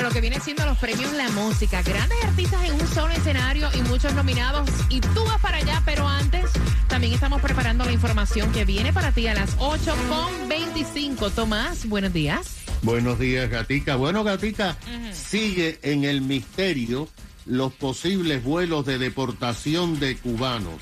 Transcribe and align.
a 0.00 0.02
lo 0.02 0.10
que 0.10 0.20
viene 0.22 0.40
siendo 0.40 0.64
los 0.64 0.78
premios 0.78 1.12
La 1.12 1.28
Música. 1.30 1.82
Grandes 1.82 2.16
artistas 2.24 2.64
en 2.64 2.72
un 2.72 2.88
solo 2.88 3.12
escenario 3.12 3.68
y 3.74 3.82
muchos 3.82 4.14
nominados. 4.14 4.68
Y 4.88 5.00
tú 5.00 5.24
vas 5.24 5.38
para 5.40 5.58
allá, 5.58 5.82
pero 5.84 6.08
antes 6.08 6.50
también 6.88 7.12
estamos 7.12 7.42
preparando 7.42 7.84
la 7.84 7.92
información 7.92 8.50
que 8.50 8.64
viene 8.64 8.94
para 8.94 9.12
ti 9.12 9.26
a 9.26 9.34
las 9.34 9.58
8.25. 9.58 11.30
Tomás, 11.32 11.86
buenos 11.86 12.14
días. 12.14 12.56
Buenos 12.82 13.18
días, 13.18 13.50
Gatica. 13.50 13.96
Bueno, 13.96 14.24
Gatica, 14.24 14.78
sigue 15.12 15.78
en 15.82 16.04
el 16.04 16.22
misterio 16.22 17.06
los 17.44 17.72
posibles 17.74 18.42
vuelos 18.42 18.86
de 18.86 18.96
deportación 18.96 20.00
de 20.00 20.16
cubanos. 20.16 20.80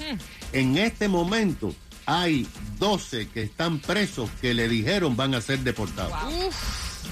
En 0.52 0.78
este 0.78 1.08
momento 1.08 1.74
hay 2.06 2.46
12 2.78 3.28
que 3.28 3.42
están 3.42 3.80
presos 3.80 4.30
que 4.40 4.54
le 4.54 4.68
dijeron 4.68 5.16
van 5.16 5.34
a 5.34 5.40
ser 5.40 5.58
deportados. 5.60 6.14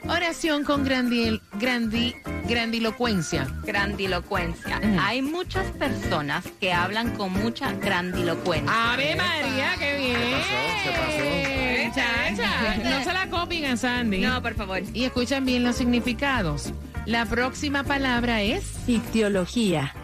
Oración 0.09 0.65
con 0.65 0.85
grandi, 0.85 1.41
grandi, 1.59 2.15
grandilocuencia. 2.49 3.47
Grandilocuencia. 3.65 4.81
Hay 5.01 5.23
muchas 5.23 5.67
personas 5.73 6.45
que 6.61 6.73
hablan 6.73 7.17
con 7.17 7.33
mucha 7.33 7.73
grandilocuencia. 7.73 8.93
Ave 8.93 9.17
María, 9.17 9.75
qué 9.79 9.97
bien. 9.99 10.17
¿Qué 10.17 10.91
pasó? 10.91 11.23
¿Qué 11.23 11.91
Chacha, 11.95 12.77
no 12.85 13.05
se 13.05 13.13
la 13.13 13.27
copien 13.31 13.65
a 13.67 13.77
Sandy. 13.77 14.19
No, 14.21 14.43
por 14.43 14.55
favor. 14.55 14.83
Y 14.93 15.05
escuchan 15.05 15.45
bien 15.45 15.65
los 15.65 15.77
significados. 15.77 16.73
La 17.07 17.25
próxima 17.25 17.85
palabra 17.85 18.43
es 18.43 18.65
Ictiología. 18.89 19.95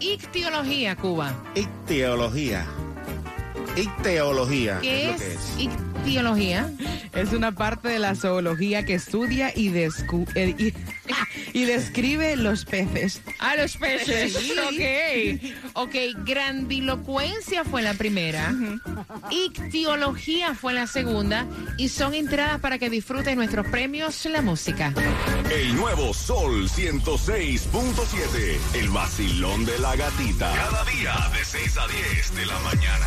ictiología, 0.00 0.94
Cuba. 0.96 1.32
Icteología. 1.54 2.66
Icteología. 3.82 4.78
¿Qué 4.82 5.10
es 5.10 5.16
que 5.22 5.32
es. 5.34 5.40
ictiología? 5.58 6.70
Es 7.14 7.32
una 7.32 7.52
parte 7.52 7.88
de 7.88 7.98
la 7.98 8.14
zoología 8.14 8.84
que 8.84 8.94
estudia 8.94 9.52
y, 9.54 9.70
descu- 9.70 10.28
eh, 10.34 10.54
y, 10.58 10.72
y 11.58 11.64
describe 11.64 12.36
los 12.36 12.64
peces. 12.64 13.20
A 13.38 13.56
los 13.56 13.76
peces. 13.76 14.34
Sí. 14.34 14.52
Ok. 15.74 15.84
Ok, 15.88 15.94
grandilocuencia 16.24 17.64
fue 17.64 17.82
la 17.82 17.94
primera. 17.94 18.54
Ictiología 19.30 20.54
fue 20.54 20.72
la 20.74 20.86
segunda. 20.86 21.46
Y 21.76 21.88
son 21.88 22.14
entradas 22.14 22.60
para 22.60 22.78
que 22.78 22.90
disfruten 22.90 23.36
nuestros 23.36 23.66
premios 23.68 24.24
La 24.26 24.42
Música. 24.42 24.92
El 25.50 25.74
nuevo 25.76 26.12
Sol 26.14 26.68
106.7. 26.68 28.58
El 28.74 28.88
vacilón 28.90 29.64
de 29.64 29.78
la 29.78 29.96
gatita. 29.96 30.52
Cada 30.54 30.84
día 30.84 31.14
de 31.36 31.44
6 31.44 31.76
a 31.78 31.86
10 31.86 32.34
de 32.36 32.46
la 32.46 32.58
mañana. 32.60 33.06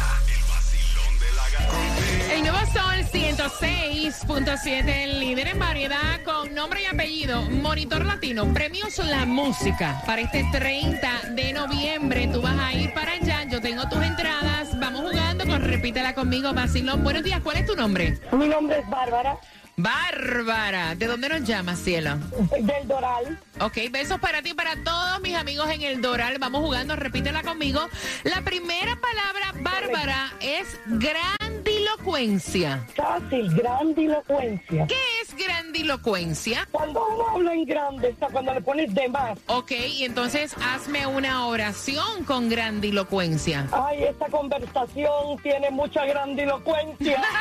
El 2.32 2.42
nuevo 2.42 2.58
Sol 2.72 3.06
106.7, 3.12 4.88
el 4.88 5.20
líder 5.20 5.50
en 5.50 5.60
variedad 5.60 6.22
con 6.24 6.54
nombre 6.54 6.84
y 6.84 6.86
apellido, 6.86 7.42
Monitor 7.50 8.06
Latino, 8.06 8.52
premios 8.54 8.98
La 9.00 9.26
Música. 9.26 10.02
Para 10.06 10.22
este 10.22 10.46
30 10.52 11.10
de 11.36 11.54
noviembre, 11.54 12.28
tú 12.32 12.42
vas 12.42 12.58
a 12.58 12.74
ir 12.74 12.94
para 12.94 13.14
allá, 13.14 13.44
yo 13.46 13.62
tengo 13.62 13.88
tus 13.90 14.04
entradas, 14.04 14.80
vamos 14.80 15.02
jugando 15.02 15.46
con 15.46 15.62
Repítela 15.62 16.14
conmigo, 16.14 16.54
Basilón. 16.54 17.04
Buenos 17.04 17.24
días, 17.24 17.42
¿cuál 17.42 17.58
es 17.58 17.66
tu 17.66 17.76
nombre? 17.76 18.18
Mi 18.32 18.48
nombre 18.48 18.80
es 18.80 18.90
Bárbara, 18.90 19.38
Bárbara, 19.78 20.96
¿de 20.96 21.08
dónde 21.08 21.30
nos 21.30 21.44
llamas, 21.44 21.80
cielo? 21.80 22.18
del 22.60 22.88
Doral. 22.88 23.40
Ok, 23.60 23.78
besos 23.92 24.20
para 24.20 24.42
ti 24.42 24.52
y 24.52 24.54
para 24.54 24.76
todos 24.84 25.22
mis 25.22 25.36
amigos 25.36 25.70
en 25.70 25.82
el 25.82 26.02
Doral. 26.02 26.38
Vamos 26.40 26.62
jugando, 26.62 26.96
repítela 26.96 27.44
conmigo. 27.44 27.82
La 28.24 28.42
primera 28.42 28.98
palabra, 29.00 29.54
Bárbara, 29.62 30.34
es 30.42 30.80
grandilocuencia. 30.86 32.86
Fácil, 32.96 33.54
grandilocuencia. 33.56 34.88
¿Qué 34.88 34.96
es 35.22 35.36
grandilocuencia? 35.36 36.68
Cuando 36.72 37.06
uno 37.08 37.28
habla 37.30 37.54
en 37.54 37.66
grande, 37.66 38.10
está 38.10 38.28
cuando 38.28 38.54
le 38.54 38.62
pones 38.62 38.94
de 38.94 39.08
más. 39.10 39.40
Ok, 39.48 39.72
y 39.72 40.04
entonces 40.04 40.56
hazme 40.62 41.08
una 41.08 41.48
oración 41.48 42.24
con 42.26 42.50
grandilocuencia. 42.50 43.68
Ay, 43.72 44.04
esta 44.04 44.28
conversación 44.28 45.38
tiene 45.42 45.72
mucha 45.72 46.06
grandilocuencia. 46.06 47.22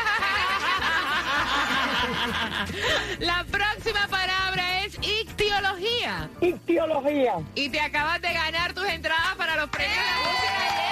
La 3.21 3.45
próxima 3.45 4.07
palabra 4.09 4.85
es 4.85 4.95
ictiología. 4.97 6.29
Ictiología. 6.41 7.35
Y 7.55 7.69
te 7.69 7.81
acabas 7.81 8.21
de 8.21 8.33
ganar 8.33 8.73
tus 8.75 8.87
entradas 8.87 9.35
para 9.37 9.57
los 9.57 9.71
premios 9.71 9.97
de 9.97 10.07
la 10.07 10.19
música. 10.19 10.91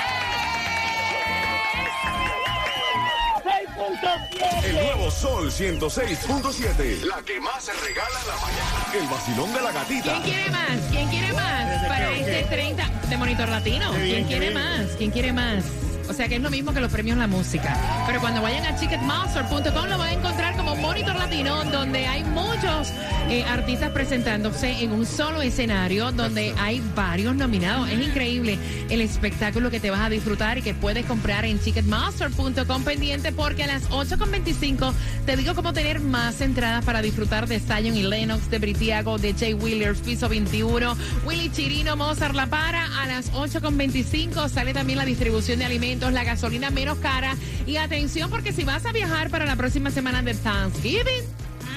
6.7. 3.44 4.64
El 4.64 4.74
nuevo 4.74 5.10
Sol 5.10 5.50
106.7. 5.50 7.02
La 7.04 7.22
que 7.22 7.40
más 7.40 7.64
se 7.64 7.72
regala 7.72 8.20
en 8.20 8.28
la 8.28 8.36
mañana. 8.36 8.86
El 8.94 9.08
vacilón 9.08 9.52
de 9.52 9.62
la 9.62 9.72
gatita. 9.72 10.20
¿Quién 10.22 10.22
quiere 10.22 10.50
más? 10.50 10.80
¿Quién 10.90 11.08
quiere 11.08 11.32
más? 11.32 11.88
Para 11.88 12.16
este 12.16 12.44
30 12.44 12.88
de 13.08 13.16
Monitor 13.16 13.48
Latino. 13.48 13.90
¿Quién 13.92 14.24
quiere 14.24 14.50
más? 14.50 14.86
¿Quién 14.96 15.10
quiere 15.10 15.32
más? 15.32 15.64
O 16.08 16.14
sea 16.14 16.26
que 16.26 16.36
es 16.36 16.42
lo 16.42 16.50
mismo 16.50 16.72
que 16.72 16.80
los 16.80 16.90
premios 16.90 17.18
La 17.18 17.26
Música. 17.26 17.76
Pero 18.06 18.20
cuando 18.20 18.40
vayan 18.40 18.64
a 18.64 18.74
ticketmaster.com 18.76 19.88
lo 19.88 19.98
van 19.98 20.08
a 20.08 20.12
encontrar 20.12 20.56
Monitor 20.80 21.16
Latino, 21.16 21.64
donde 21.64 22.06
hay 22.06 22.24
muchos 22.24 22.92
eh, 23.30 23.44
artistas 23.44 23.90
presentándose 23.90 24.82
en 24.82 24.92
un 24.92 25.04
solo 25.04 25.42
escenario, 25.42 26.12
donde 26.12 26.54
hay 26.58 26.82
varios 26.94 27.34
nominados. 27.34 27.88
Es 27.90 28.00
increíble 28.00 28.58
el 28.88 29.00
espectáculo 29.00 29.70
que 29.70 29.80
te 29.80 29.90
vas 29.90 30.00
a 30.00 30.10
disfrutar 30.10 30.58
y 30.58 30.62
que 30.62 30.74
puedes 30.74 31.04
comprar 31.04 31.44
en 31.44 31.58
ticketmaster.com 31.58 32.84
pendiente 32.84 33.32
porque 33.32 33.64
a 33.64 33.66
las 33.66 33.88
8.25 33.90 34.92
te 35.26 35.36
digo 35.36 35.54
cómo 35.54 35.72
tener 35.72 36.00
más 36.00 36.40
entradas 36.40 36.84
para 36.84 37.02
disfrutar 37.02 37.48
de 37.48 37.60
Zion 37.60 37.96
y 37.96 38.02
Lennox, 38.02 38.50
de 38.50 38.58
Britiago, 38.58 39.18
de 39.18 39.34
Jay 39.34 39.54
Wheelers, 39.54 39.98
Piso 40.00 40.28
21, 40.28 40.96
Willy 41.26 41.50
Chirino, 41.50 41.96
Mozart 41.96 42.34
La 42.34 42.46
Para. 42.46 42.86
A 43.02 43.06
las 43.06 43.32
8.25 43.32 44.48
sale 44.48 44.72
también 44.72 44.98
la 44.98 45.04
distribución 45.04 45.58
de 45.58 45.66
alimentos, 45.66 46.12
la 46.12 46.24
gasolina 46.24 46.70
menos 46.70 46.98
cara. 46.98 47.36
Y 47.66 47.76
atención 47.76 48.30
porque 48.30 48.52
si 48.52 48.64
vas 48.64 48.86
a 48.86 48.92
viajar 48.92 49.28
para 49.28 49.44
la 49.44 49.56
próxima 49.56 49.90
semana 49.90 50.22
de 50.22 50.32
Thanksgiving, 50.68 51.24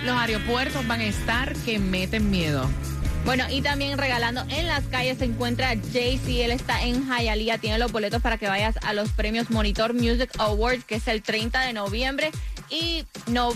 los 0.03 0.17
aeropuertos 0.17 0.85
van 0.85 0.99
a 0.99 1.05
estar 1.05 1.55
que 1.55 1.79
meten 1.79 2.29
miedo. 2.29 2.69
Bueno, 3.23 3.45
y 3.49 3.61
también 3.61 3.97
regalando 3.97 4.43
en 4.49 4.67
las 4.67 4.83
calles 4.85 5.19
se 5.19 5.25
encuentra 5.25 5.75
Jay-Z. 5.93 6.29
Él 6.43 6.51
está 6.51 6.83
en 6.83 7.07
Hialeah. 7.07 7.57
Tiene 7.59 7.77
los 7.77 7.91
boletos 7.91 8.21
para 8.21 8.37
que 8.37 8.47
vayas 8.47 8.75
a 8.83 8.93
los 8.93 9.09
premios 9.11 9.49
Monitor 9.49 9.93
Music 9.93 10.29
Awards, 10.39 10.83
que 10.83 10.95
es 10.95 11.07
el 11.07 11.21
30 11.21 11.61
de 11.61 11.73
noviembre. 11.73 12.31
Y 12.69 13.05
no. 13.27 13.53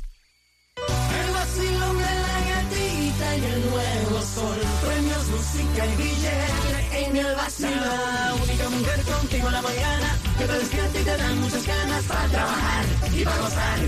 El 0.79 1.33
vacilón 1.33 1.99
de 1.99 2.05
la 2.05 2.41
gatita 2.51 3.37
y 3.37 3.45
el 3.45 3.61
nuevo 3.69 4.23
sol. 4.23 4.57
Premios, 4.87 5.27
música 5.29 5.87
y 5.87 5.97
billete 5.97 6.18
el 7.19 7.35
vacilón. 7.35 7.81
La 7.81 8.35
única 8.35 8.69
mujer 8.69 9.03
contigo 9.03 9.49
en 9.49 9.53
la 9.53 9.63
mañana 9.63 10.19
que 10.39 10.45
te 10.45 10.53
despierta 10.53 11.01
y 11.01 11.05
te 11.05 11.17
dan 11.17 11.41
muchas 11.41 11.67
ganas 11.67 12.05
para 12.05 12.29
trabajar 12.29 12.85
y 13.19 13.25
para 13.25 13.39
gozar. 13.39 13.79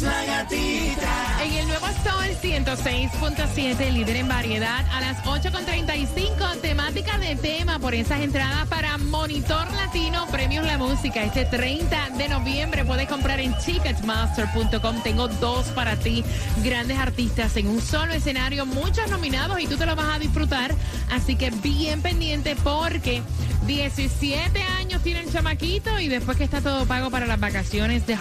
La 0.00 0.24
gatita. 0.24 1.44
En 1.44 1.52
el 1.52 1.66
nuevo 1.66 1.86
Sol 2.02 2.26
106.7, 2.42 3.92
líder 3.92 4.16
en 4.16 4.28
variedad, 4.28 4.86
a 4.92 5.00
las 5.00 5.22
8.35, 5.24 6.60
temática 6.60 7.18
de 7.18 7.36
tema 7.36 7.78
por 7.78 7.94
esas 7.94 8.20
entradas 8.20 8.66
para 8.68 8.96
Monitor 8.96 9.70
Latino, 9.72 10.26
Premios 10.30 10.64
La 10.64 10.78
Música. 10.78 11.22
Este 11.24 11.44
30 11.44 12.10
de 12.16 12.28
noviembre 12.28 12.84
puedes 12.84 13.08
comprar 13.08 13.40
en 13.40 13.54
ticketmaster.com. 13.58 15.02
Tengo 15.02 15.28
dos 15.28 15.66
para 15.68 15.96
ti, 15.96 16.24
grandes 16.64 16.98
artistas 16.98 17.56
en 17.56 17.68
un 17.68 17.80
solo 17.80 18.14
escenario, 18.14 18.64
muchos 18.64 19.10
nominados 19.10 19.60
y 19.60 19.66
tú 19.66 19.76
te 19.76 19.84
lo 19.84 19.96
vas 19.96 20.16
a 20.16 20.18
disfrutar. 20.18 20.74
Así 21.10 21.36
que 21.36 21.50
bien 21.50 22.00
pendiente 22.00 22.56
porque 22.62 23.22
17 23.66 24.62
años 24.62 25.02
tiene 25.02 25.20
el 25.20 25.32
chamaquito 25.32 25.98
y 26.00 26.08
después 26.08 26.36
que 26.36 26.44
está 26.44 26.60
todo 26.60 26.86
pago 26.86 27.10
para 27.10 27.26
las 27.26 27.38
vacaciones 27.38 28.06
de 28.06 28.16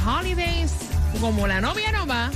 como 1.21 1.47
la 1.47 1.59
novia 1.61 1.91
no 1.91 2.07
va, 2.07 2.31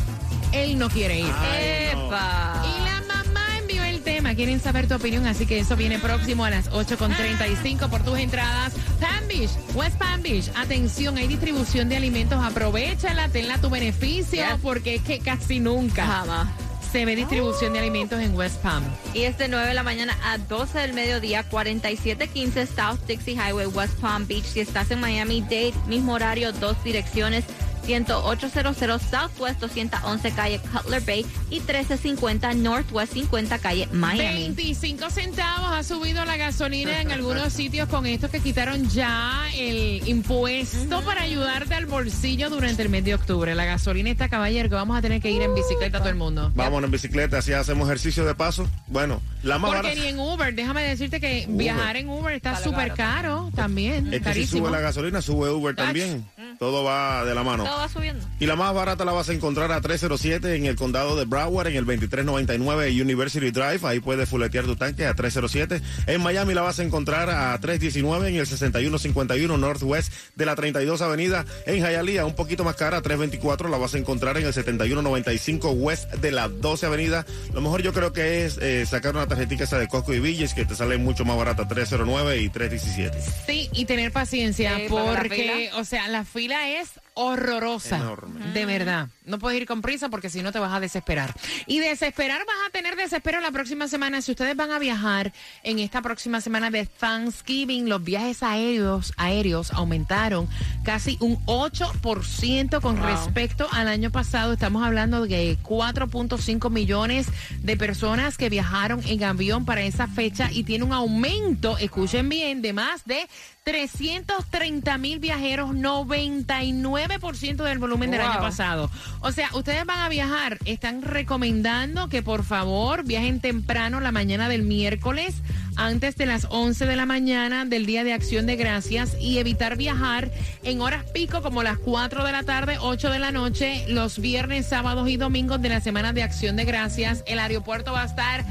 él 0.51 0.77
no 0.77 0.89
quiere 0.89 1.19
ir. 1.19 1.25
¡Epa! 1.27 2.63
Y 2.65 2.83
la 2.83 3.01
mamá 3.07 3.57
envió 3.59 3.83
el 3.83 4.01
tema. 4.01 4.35
Quieren 4.35 4.59
saber 4.59 4.87
tu 4.87 4.95
opinión, 4.95 5.25
así 5.25 5.45
que 5.45 5.59
eso 5.59 5.75
viene 5.75 5.99
próximo 5.99 6.43
a 6.45 6.49
las 6.49 6.69
8.35 6.71 7.89
por 7.89 8.03
tus 8.03 8.17
entradas. 8.19 8.73
Palm 8.99 9.27
Beach, 9.27 9.51
West 9.73 9.97
Palm 9.97 10.21
Beach. 10.21 10.49
Atención, 10.55 11.17
hay 11.17 11.27
distribución 11.27 11.89
de 11.89 11.97
alimentos. 11.97 12.43
Aprovechala, 12.43 13.29
tenla 13.29 13.55
a 13.55 13.61
tu 13.61 13.69
beneficio, 13.69 14.43
Yes. 14.43 14.59
porque 14.61 14.95
es 14.95 15.01
que 15.01 15.19
casi 15.19 15.59
nunca 15.59 16.05
Jamás. 16.05 16.47
se 16.91 17.05
ve 17.05 17.15
distribución 17.15 17.73
de 17.73 17.79
alimentos 17.79 18.19
en 18.21 18.35
West 18.35 18.57
Palm. 18.61 18.83
Y 19.13 19.21
es 19.23 19.37
de 19.37 19.47
9 19.47 19.67
de 19.69 19.73
la 19.73 19.83
mañana 19.83 20.15
a 20.25 20.37
12 20.37 20.77
del 20.79 20.93
mediodía, 20.93 21.43
4715 21.43 22.67
South 22.67 22.99
Dixie 23.07 23.33
Highway, 23.35 23.67
West 23.67 23.93
Palm 23.99 24.27
Beach. 24.27 24.43
Si 24.45 24.59
estás 24.59 24.91
en 24.91 24.99
Miami-Dade, 24.99 25.73
mismo 25.87 26.13
horario, 26.13 26.51
dos 26.53 26.75
direcciones. 26.83 27.45
10800 27.85 29.01
Southwest 29.01 29.59
211 29.59 30.31
calle 30.31 30.59
Cutler 30.59 31.01
Bay 31.01 31.25
y 31.49 31.55
1350 31.59 32.53
Northwest 32.55 33.13
50 33.13 33.59
calle 33.59 33.87
Miami. 33.91 34.43
25 34.53 35.09
centavos 35.09 35.71
ha 35.71 35.83
subido 35.83 36.25
la 36.25 36.37
gasolina 36.37 37.01
en 37.01 37.11
algunos 37.11 37.53
sitios 37.53 37.87
con 37.89 38.05
esto 38.05 38.29
que 38.29 38.39
quitaron 38.39 38.89
ya 38.89 39.43
el 39.55 40.07
impuesto 40.07 41.01
para 41.01 41.21
ayudarte 41.23 41.73
al 41.75 41.85
bolsillo 41.85 42.49
durante 42.49 42.81
el 42.81 42.89
mes 42.89 43.03
de 43.05 43.15
octubre. 43.15 43.53
La 43.55 43.65
gasolina 43.65 44.09
está 44.09 44.29
caballero 44.29 44.69
que 44.69 44.75
vamos 44.75 44.97
a 44.97 45.01
tener 45.01 45.21
que 45.21 45.31
ir 45.31 45.41
en 45.41 45.53
bicicleta 45.53 45.99
todo 45.99 46.09
el 46.09 46.15
mundo. 46.15 46.51
Vámonos 46.55 46.87
en 46.87 46.91
bicicleta, 46.91 47.39
así 47.39 47.53
hacemos 47.53 47.87
ejercicio 47.87 48.25
de 48.25 48.35
paso. 48.35 48.67
Bueno, 48.87 49.21
la 49.43 49.59
más 49.59 49.71
Porque 49.71 49.87
barata. 49.87 50.01
ni 50.01 50.07
en 50.07 50.19
Uber, 50.19 50.53
déjame 50.55 50.83
decirte 50.83 51.19
que 51.19 51.45
Uber. 51.47 51.57
viajar 51.57 51.97
en 51.97 52.09
Uber 52.09 52.33
está 52.35 52.55
súper 52.61 52.93
caro 52.93 53.51
también, 53.55 54.13
Es 54.13 54.21
que 54.21 54.33
si 54.33 54.47
sube 54.47 54.69
la 54.71 54.79
gasolina, 54.79 55.21
sube 55.21 55.49
Uber 55.51 55.75
también. 55.75 56.25
Todo 56.59 56.83
va 56.83 57.25
de 57.25 57.35
la 57.35 57.43
mano. 57.43 57.63
Todo 57.63 57.77
va 57.77 57.89
subiendo. 57.89 58.25
Y 58.39 58.45
la 58.45 58.55
más 58.55 58.73
barata 58.73 59.05
la 59.05 59.11
vas 59.11 59.29
a 59.29 59.33
encontrar 59.33 59.71
a 59.71 59.81
307 59.81 60.55
en 60.55 60.65
el 60.65 60.75
condado 60.75 61.15
de 61.15 61.25
Broward, 61.25 61.67
en 61.67 61.75
el 61.75 61.85
2399 61.85 63.01
University 63.01 63.51
Drive. 63.51 63.79
Ahí 63.83 63.99
puedes 63.99 64.29
fuletear 64.29 64.65
tu 64.65 64.75
tanque 64.75 65.05
a 65.05 65.13
307. 65.13 65.81
En 66.07 66.21
Miami 66.21 66.53
la 66.53 66.61
vas 66.61 66.79
a 66.79 66.83
encontrar 66.83 67.29
a 67.29 67.57
319 67.59 68.29
en 68.29 68.35
el 68.35 68.47
6151 68.47 69.57
Northwest 69.57 70.13
de 70.35 70.45
la 70.45 70.55
32 70.55 71.01
Avenida. 71.01 71.45
En 71.65 71.83
Hialeah, 71.83 72.25
un 72.25 72.35
poquito 72.35 72.63
más 72.63 72.75
cara, 72.75 72.97
a 72.97 73.01
324 73.01 73.69
la 73.69 73.77
vas 73.77 73.95
a 73.95 73.97
encontrar 73.97 74.37
en 74.37 74.45
el 74.45 74.53
7195 74.53 75.71
West 75.71 76.11
de 76.13 76.31
la 76.31 76.47
12 76.49 76.85
Avenida. 76.85 77.25
Lo 77.53 77.61
mejor 77.61 77.81
yo 77.81 77.93
creo 77.93 78.13
que 78.13 78.45
es 78.45 78.57
eh, 78.57 78.85
sacar 78.85 79.15
una 79.15 79.27
tarjetita 79.27 79.63
esa 79.63 79.79
de 79.79 79.87
Costco 79.87 80.13
y 80.13 80.19
Villas 80.19 80.53
que 80.53 80.65
te 80.65 80.75
sale 80.75 80.97
mucho 80.97 81.25
más 81.25 81.37
barata, 81.37 81.67
309 81.67 82.39
y 82.39 82.49
317. 82.49 83.17
Sí, 83.45 83.69
y 83.73 83.85
tener 83.85 84.11
paciencia 84.11 84.75
Sí, 84.75 84.85
porque, 84.89 85.69
o 85.75 85.83
sea, 85.83 86.07
la 86.07 86.25
fila 86.25 86.42
es 86.51 86.99
horrorosa. 87.15 87.97
Enorme. 87.97 88.51
De 88.53 88.65
verdad. 88.65 89.09
No 89.25 89.39
puedes 89.39 89.59
ir 89.61 89.65
con 89.67 89.81
prisa 89.81 90.09
porque 90.09 90.29
si 90.29 90.41
no 90.41 90.51
te 90.51 90.59
vas 90.59 90.73
a 90.73 90.79
desesperar. 90.81 91.33
Y 91.65 91.79
desesperar 91.79 92.45
vas 92.45 92.55
a 92.67 92.71
tener 92.71 92.95
desespero 92.97 93.39
la 93.39 93.51
próxima 93.51 93.87
semana. 93.87 94.21
Si 94.21 94.31
ustedes 94.31 94.55
van 94.55 94.71
a 94.71 94.79
viajar 94.79 95.31
en 95.63 95.79
esta 95.79 96.01
próxima 96.01 96.41
semana 96.41 96.69
de 96.69 96.85
Thanksgiving, 96.85 97.87
los 97.87 98.03
viajes 98.03 98.43
aéreos, 98.43 99.13
aéreos 99.17 99.71
aumentaron 99.71 100.49
casi 100.83 101.17
un 101.21 101.37
8% 101.45 102.81
con 102.81 102.97
Wow. 102.97 103.05
respecto 103.05 103.67
al 103.71 103.87
año 103.87 104.11
pasado. 104.11 104.53
Estamos 104.53 104.83
hablando 104.85 105.25
de 105.25 105.57
4.5 105.63 106.69
millones 106.69 107.27
de 107.61 107.77
personas 107.77 108.37
que 108.37 108.49
viajaron 108.49 109.01
en 109.05 109.23
avión 109.23 109.65
para 109.65 109.81
esa 109.83 110.07
fecha 110.07 110.51
y 110.51 110.63
tiene 110.63 110.83
un 110.83 110.93
aumento, 110.93 111.77
escuchen 111.77 112.27
bien, 112.27 112.61
de 112.61 112.73
más 112.73 113.05
de 113.05 113.27
330 113.63 114.97
mil 114.97 115.19
viajeros, 115.19 115.69
99% 115.71 117.02
del 117.07 117.79
volumen 117.79 118.11
del 118.11 118.21
Wow. 118.21 118.29
año 118.31 118.39
pasado. 118.41 118.89
O 119.21 119.31
sea, 119.31 119.49
ustedes 119.53 119.85
van 119.85 119.99
a 119.99 120.09
viajar, 120.09 120.57
están 120.65 121.01
recomendando 121.01 122.07
que 122.09 122.21
por 122.23 122.43
favor 122.43 123.03
viajen 123.03 123.39
temprano 123.39 123.99
la 123.99 124.11
mañana 124.11 124.49
del 124.49 124.63
miércoles, 124.63 125.35
antes 125.75 126.15
de 126.15 126.25
las 126.27 126.45
11 126.49 126.85
de 126.85 126.95
la 126.95 127.05
mañana 127.05 127.65
del 127.65 127.85
Día 127.85 128.03
de 128.03 128.13
Acción 128.13 128.45
de 128.45 128.55
Gracias 128.55 129.17
y 129.19 129.39
evitar 129.39 129.75
viajar 129.75 130.31
en 130.63 130.81
horas 130.81 131.03
pico 131.13 131.41
como 131.41 131.63
las 131.63 131.77
4 131.79 132.23
de 132.23 132.31
la 132.31 132.43
tarde, 132.43 132.77
8 132.79 133.09
de 133.09 133.19
la 133.19 133.31
noche, 133.31 133.85
los 133.89 134.19
viernes, 134.19 134.67
sábados 134.67 135.09
y 135.09 135.17
domingos 135.17 135.61
de 135.61 135.69
la 135.69 135.81
Semana 135.81 136.13
de 136.13 136.23
Acción 136.23 136.55
de 136.55 136.65
Gracias. 136.65 137.23
El 137.25 137.39
aeropuerto 137.39 137.91
va 137.91 138.03
a 138.03 138.05
estar 138.05 138.41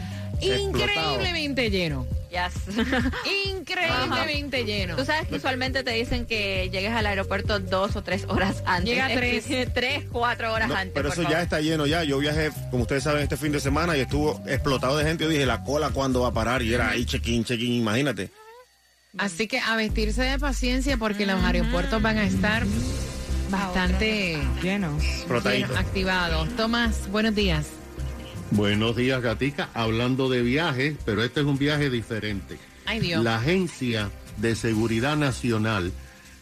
Explotado. 0.41 0.69
increíblemente 0.69 1.71
lleno. 1.71 2.07
Yes. 2.33 2.55
Increíblemente 3.51 4.65
lleno. 4.65 4.97
Tú 4.97 5.05
sabes 5.05 5.29
que 5.29 5.35
usualmente 5.37 5.83
te 5.85 5.91
dicen 5.91 6.25
que 6.25 6.71
llegues 6.71 6.93
al 6.93 7.05
aeropuerto 7.05 7.59
dos 7.61 7.95
o 7.95 8.03
tres 8.03 8.25
horas 8.27 8.63
antes. 8.65 8.87
Llega 8.89 9.09
tres. 9.09 9.45
tres, 9.75 10.05
cuatro 10.11 10.51
horas 10.51 10.69
No, 10.69 10.75
antes. 10.77 10.95
pero 10.95 11.09
eso 11.09 11.17
favor. 11.23 11.31
ya 11.31 11.43
está 11.43 11.61
lleno 11.61 11.87
ya. 11.87 12.05
Yo 12.05 12.19
viajé, 12.19 12.51
como 12.71 12.85
ustedes 12.85 13.03
saben, 13.03 13.23
este 13.23 13.37
fin 13.37 13.53
de 13.53 13.61
semana 13.61 13.99
y 13.99 14.01
estuvo 14.01 14.43
explotado 14.47 14.97
de 14.97 15.05
gente. 15.05 15.25
Yo 15.25 15.31
dije, 15.31 15.45
la 15.45 15.63
cola 15.63 15.91
cuándo 15.91 16.23
va 16.23 16.29
a 16.29 16.33
parar. 16.33 16.63
Y 16.63 16.73
era 16.73 16.89
ahí 16.89 17.05
check-in, 17.05 17.45
check-in, 17.45 17.73
imagínate. 17.75 18.31
Así 19.19 19.47
que 19.47 19.59
a 19.61 19.77
vestirse 19.77 20.23
de 20.23 20.39
paciencia 20.39 20.97
porque 20.97 21.27
los 21.27 21.43
aeropuertos 21.45 22.01
van 22.01 22.17
a 22.17 22.25
estar 22.25 22.65
bastante 23.51 24.39
Llenos. 24.63 25.03
Llenos, 25.45 25.77
activados. 25.77 26.49
Tomás, 26.57 27.11
buenos 27.11 27.35
días. 27.35 27.67
Buenos 28.55 28.97
días, 28.97 29.23
Gatica. 29.23 29.71
Hablando 29.73 30.29
de 30.29 30.43
viajes, 30.43 30.97
pero 31.07 31.25
este 31.25 31.41
es 31.41 31.47
un 31.47 31.57
viaje 31.57 31.89
diferente. 31.89 32.59
Ay, 32.85 33.01
Dios. 33.01 33.25
La 33.25 33.37
Agencia 33.37 34.11
de 34.37 34.55
Seguridad 34.57 35.17
Nacional 35.17 35.91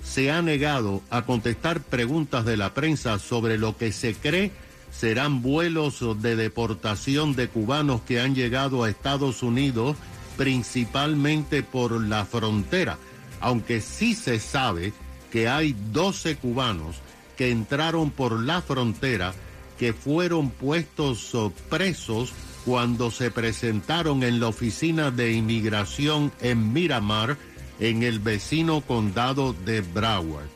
se 0.02 0.32
ha 0.32 0.42
negado 0.42 1.02
a 1.08 1.22
contestar 1.22 1.80
preguntas 1.80 2.44
de 2.44 2.56
la 2.56 2.74
prensa 2.74 3.20
sobre 3.20 3.58
lo 3.58 3.76
que 3.76 3.92
se 3.92 4.14
cree 4.14 4.50
serán 4.90 5.40
vuelos 5.40 6.00
de 6.20 6.34
deportación 6.34 7.36
de 7.36 7.46
cubanos 7.48 8.00
que 8.02 8.20
han 8.20 8.34
llegado 8.34 8.82
a 8.82 8.90
Estados 8.90 9.44
Unidos 9.44 9.96
principalmente 10.36 11.62
por 11.62 11.92
la 11.92 12.24
frontera, 12.24 12.98
aunque 13.40 13.80
sí 13.80 14.14
se 14.14 14.40
sabe 14.40 14.92
que 15.30 15.48
hay 15.48 15.76
12 15.92 16.36
cubanos 16.38 16.96
que 17.36 17.52
entraron 17.52 18.10
por 18.10 18.40
la 18.40 18.62
frontera 18.62 19.32
que 19.80 19.94
fueron 19.94 20.50
puestos 20.50 21.34
oh, 21.34 21.50
presos 21.70 22.34
cuando 22.66 23.10
se 23.10 23.30
presentaron 23.30 24.22
en 24.22 24.38
la 24.38 24.48
oficina 24.48 25.10
de 25.10 25.32
inmigración 25.32 26.30
en 26.42 26.74
Miramar, 26.74 27.38
en 27.78 28.02
el 28.02 28.18
vecino 28.18 28.82
condado 28.82 29.54
de 29.54 29.80
Broward. 29.80 30.50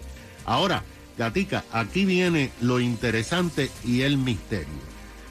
Ahora, 0.44 0.84
Gatica, 1.16 1.64
aquí 1.72 2.04
viene 2.04 2.50
lo 2.60 2.80
interesante 2.80 3.70
y 3.82 4.02
el 4.02 4.18
misterio. 4.18 4.84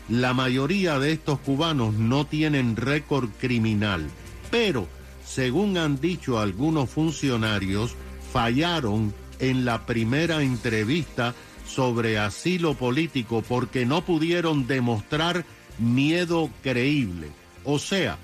La 0.10 0.34
mayoría 0.34 0.98
de 0.98 1.12
estos 1.12 1.38
cubanos 1.38 1.94
no 1.94 2.26
tienen 2.26 2.76
récord 2.76 3.30
criminal, 3.40 4.10
pero, 4.50 4.88
según 5.24 5.78
han 5.78 6.02
dicho 6.02 6.40
algunos 6.40 6.90
funcionarios, 6.90 7.96
fallaron 8.32 9.14
en 9.38 9.66
la 9.66 9.86
primera 9.86 10.42
entrevista 10.42 11.36
sobre 11.74 12.20
asilo 12.20 12.76
político 12.76 13.44
porque 13.48 13.86
no 13.86 14.06
pudieron 14.06 14.68
demostrar 14.68 15.46
miedo 15.80 16.50
creíble. 16.62 17.30
O 17.64 17.80
sea, 17.80 18.18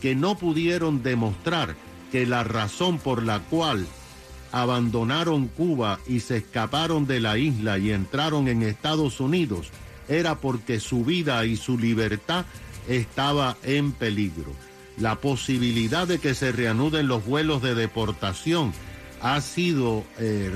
que 0.00 0.14
no 0.14 0.36
pudieron 0.36 1.02
demostrar 1.02 1.76
que 2.10 2.26
la 2.26 2.44
razón 2.44 2.98
por 2.98 3.22
la 3.22 3.40
cual 3.40 3.86
abandonaron 4.52 5.48
Cuba 5.48 5.98
y 6.06 6.20
se 6.20 6.38
escaparon 6.38 7.06
de 7.06 7.20
la 7.20 7.38
isla 7.38 7.78
y 7.78 7.90
entraron 7.90 8.48
en 8.48 8.62
Estados 8.62 9.18
Unidos 9.20 9.70
era 10.08 10.36
porque 10.36 10.78
su 10.78 11.04
vida 11.04 11.44
y 11.46 11.56
su 11.56 11.78
libertad 11.78 12.44
estaba 12.88 13.56
en 13.62 13.92
peligro. 13.92 14.52
La 14.98 15.16
posibilidad 15.16 16.06
de 16.06 16.18
que 16.18 16.34
se 16.34 16.52
reanuden 16.52 17.08
los 17.08 17.24
vuelos 17.24 17.62
de 17.62 17.74
deportación 17.74 18.72
ha 19.22 19.40
sido 19.40 20.04
eh, 20.18 20.50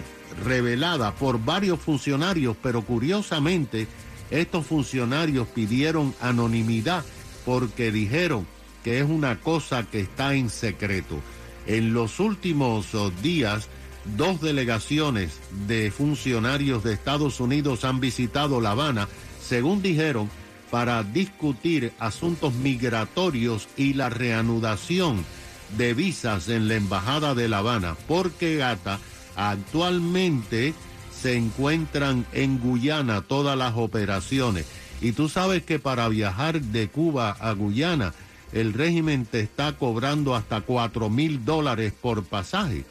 revelada 0.45 1.15
por 1.15 1.43
varios 1.43 1.81
funcionarios, 1.81 2.57
pero 2.63 2.83
curiosamente 2.83 3.87
estos 4.31 4.67
funcionarios 4.67 5.47
pidieron 5.49 6.15
anonimidad 6.21 7.05
porque 7.45 7.93
dijeron 7.93 8.47
que 8.83 8.99
es 8.99 9.05
una 9.09 9.41
cosa 9.41 9.85
que 9.85 10.01
está 10.01 10.35
en 10.35 10.51
secreto. 10.51 11.21
En 11.67 11.95
los 11.95 12.21
últimos 12.21 12.95
oh, 12.95 13.11
días, 13.11 13.69
dos 14.17 14.41
delegaciones 14.41 15.41
de 15.67 15.91
funcionarios 15.91 16.85
de 16.85 16.93
Estados 16.93 17.41
Unidos 17.41 17.85
han 17.85 18.01
visitado 18.01 18.61
La 18.61 18.73
Habana, 18.73 19.09
según 19.41 19.83
dijeron, 19.83 20.29
para 20.71 21.05
discutir 21.05 21.93
asuntos 21.99 22.53
migratorios 22.55 23.69
y 23.77 23.95
la 23.95 24.09
reanudación 24.09 25.25
de 25.77 25.95
visas 25.95 26.49
en 26.49 26.69
la 26.69 26.75
Embajada 26.75 27.35
de 27.35 27.49
La 27.49 27.59
Habana, 27.59 27.97
porque 28.07 28.57
Gata 28.57 28.99
actualmente 29.37 30.75
se 31.13 31.37
encuentran 31.37 32.27
en 32.33 32.59
Guyana 32.59 33.23
todas 33.23 33.57
las 33.57 33.75
operaciones. 33.77 34.67
Y 35.01 35.13
tú 35.13 35.29
sabes 35.29 35.63
que 35.63 35.79
para 35.79 36.09
viajar 36.09 36.61
de 36.61 36.89
Cuba 36.89 37.31
a 37.31 37.53
Guyana, 37.53 38.15
el 38.53 38.73
régimen 38.73 39.27
te 39.27 39.41
está 39.41 39.73
cobrando 39.73 40.35
hasta 40.35 40.61
cuatro 40.61 41.11
mil 41.11 41.45
dólares 41.45 41.93
por 42.01 42.25
pasaje. 42.25 42.85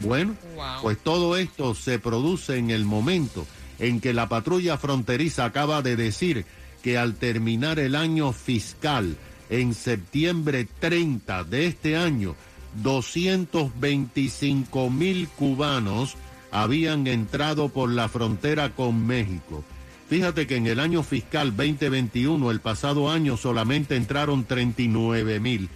Bueno, 0.00 0.34
pues 0.80 0.98
todo 0.98 1.36
esto 1.36 1.74
se 1.74 1.98
produce 1.98 2.56
en 2.56 2.70
el 2.70 2.84
momento 2.84 3.46
en 3.78 4.00
que 4.00 4.12
la 4.12 4.28
patrulla 4.28 4.78
fronteriza 4.78 5.44
acaba 5.44 5.82
de 5.82 5.96
decir 5.96 6.46
que 6.82 6.98
al 6.98 7.14
terminar 7.14 7.78
el 7.78 7.94
año 7.94 8.32
fiscal, 8.32 9.16
en 9.52 9.74
septiembre 9.74 10.66
30 10.80 11.44
de 11.44 11.66
este 11.66 11.94
año, 11.94 12.34
225 12.82 14.88
mil 14.88 15.28
cubanos 15.28 16.16
habían 16.50 17.06
entrado 17.06 17.68
por 17.68 17.90
la 17.90 18.08
frontera 18.08 18.74
con 18.74 19.06
México. 19.06 19.62
Fíjate 20.08 20.46
que 20.46 20.56
en 20.56 20.66
el 20.66 20.80
año 20.80 21.02
fiscal 21.02 21.54
2021, 21.54 22.50
el 22.50 22.60
pasado 22.60 23.10
año, 23.10 23.36
solamente 23.36 23.96
entraron 23.96 24.46
39 24.46 25.38
mil. 25.38 25.68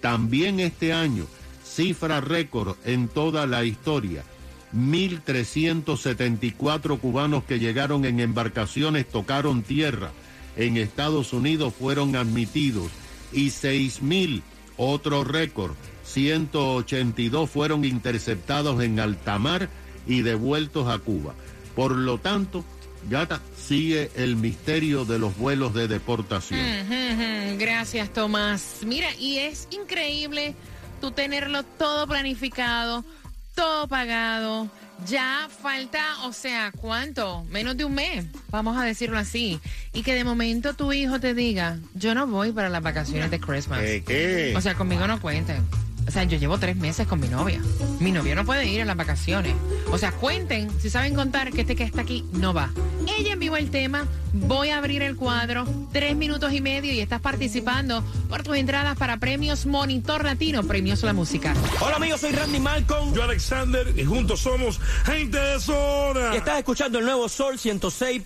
También 0.00 0.60
este 0.60 0.92
año, 0.92 1.26
cifra 1.64 2.20
récord 2.20 2.76
en 2.84 3.08
toda 3.08 3.48
la 3.48 3.64
historia. 3.64 4.22
1.374 4.72 7.00
cubanos 7.00 7.42
que 7.42 7.58
llegaron 7.58 8.04
en 8.04 8.20
embarcaciones 8.20 9.08
tocaron 9.08 9.64
tierra 9.64 10.12
en 10.56 10.76
Estados 10.76 11.32
Unidos 11.32 11.74
fueron 11.76 12.14
admitidos 12.14 12.92
y 13.34 13.48
6.000, 13.48 14.42
otro 14.76 15.24
récord, 15.24 15.74
182 16.04 17.50
fueron 17.50 17.84
interceptados 17.84 18.82
en 18.82 19.00
alta 19.00 19.38
mar 19.38 19.68
y 20.06 20.22
devueltos 20.22 20.88
a 20.88 20.98
Cuba. 20.98 21.34
Por 21.74 21.92
lo 21.92 22.18
tanto, 22.18 22.64
Gata 23.08 23.40
sigue 23.56 24.10
el 24.14 24.36
misterio 24.36 25.04
de 25.04 25.18
los 25.18 25.36
vuelos 25.36 25.74
de 25.74 25.88
deportación. 25.88 26.60
Gracias, 27.58 28.12
Tomás. 28.12 28.78
Mira, 28.84 29.08
y 29.18 29.38
es 29.38 29.68
increíble 29.70 30.54
tú 31.00 31.10
tenerlo 31.10 31.62
todo 31.62 32.06
planificado, 32.06 33.04
todo 33.54 33.88
pagado. 33.88 34.70
Ya 35.06 35.48
falta, 35.50 36.24
o 36.24 36.32
sea, 36.32 36.72
¿cuánto? 36.72 37.44
Menos 37.50 37.76
de 37.76 37.84
un 37.84 37.94
mes, 37.94 38.24
vamos 38.50 38.76
a 38.78 38.84
decirlo 38.84 39.18
así. 39.18 39.60
Y 39.92 40.02
que 40.02 40.14
de 40.14 40.24
momento 40.24 40.74
tu 40.74 40.92
hijo 40.92 41.20
te 41.20 41.34
diga, 41.34 41.78
yo 41.94 42.14
no 42.14 42.26
voy 42.26 42.52
para 42.52 42.70
las 42.70 42.82
vacaciones 42.82 43.30
de 43.30 43.38
Christmas. 43.38 43.80
¿Qué? 43.80 44.54
O 44.56 44.60
sea, 44.60 44.74
conmigo 44.74 45.06
no 45.06 45.20
cuenten. 45.20 45.62
O 46.06 46.10
sea, 46.10 46.24
yo 46.24 46.38
llevo 46.38 46.58
tres 46.58 46.76
meses 46.76 47.06
con 47.06 47.20
mi 47.20 47.28
novia. 47.28 47.60
Mi 48.00 48.12
novia 48.12 48.34
no 48.34 48.44
puede 48.44 48.66
ir 48.66 48.82
a 48.82 48.84
las 48.84 48.96
vacaciones. 48.96 49.54
O 49.90 49.98
sea, 49.98 50.12
cuenten, 50.12 50.70
si 50.80 50.90
saben 50.90 51.14
contar 51.14 51.50
que 51.50 51.62
este 51.62 51.76
que 51.76 51.84
está 51.84 52.02
aquí 52.02 52.24
no 52.32 52.52
va. 52.52 52.70
Ella 53.18 53.32
envió 53.32 53.56
el 53.56 53.70
tema, 53.70 54.06
voy 54.32 54.70
a 54.70 54.78
abrir 54.78 55.02
el 55.02 55.16
cuadro, 55.16 55.66
tres 55.92 56.16
minutos 56.16 56.52
y 56.52 56.60
medio 56.60 56.92
y 56.92 57.00
estás 57.00 57.20
participando 57.20 58.02
por 58.28 58.42
tus 58.42 58.56
entradas 58.56 58.96
para 58.96 59.18
premios 59.18 59.66
Monitor 59.66 60.24
Latino, 60.24 60.62
premios 60.64 61.02
La 61.02 61.12
Música. 61.12 61.54
Hola 61.80 61.96
amigos, 61.96 62.20
soy 62.20 62.32
Randy 62.32 62.60
Malcolm. 62.60 63.14
Yo 63.14 63.22
Alexander 63.22 63.92
y 63.96 64.04
juntos 64.04 64.40
somos 64.40 64.80
gente 65.04 65.38
de 65.38 65.60
zona. 65.60 66.34
Y 66.34 66.36
estás 66.38 66.58
escuchando 66.58 66.98
el 66.98 67.04
nuevo 67.04 67.28
Sol 67.28 67.58
106. 67.58 68.22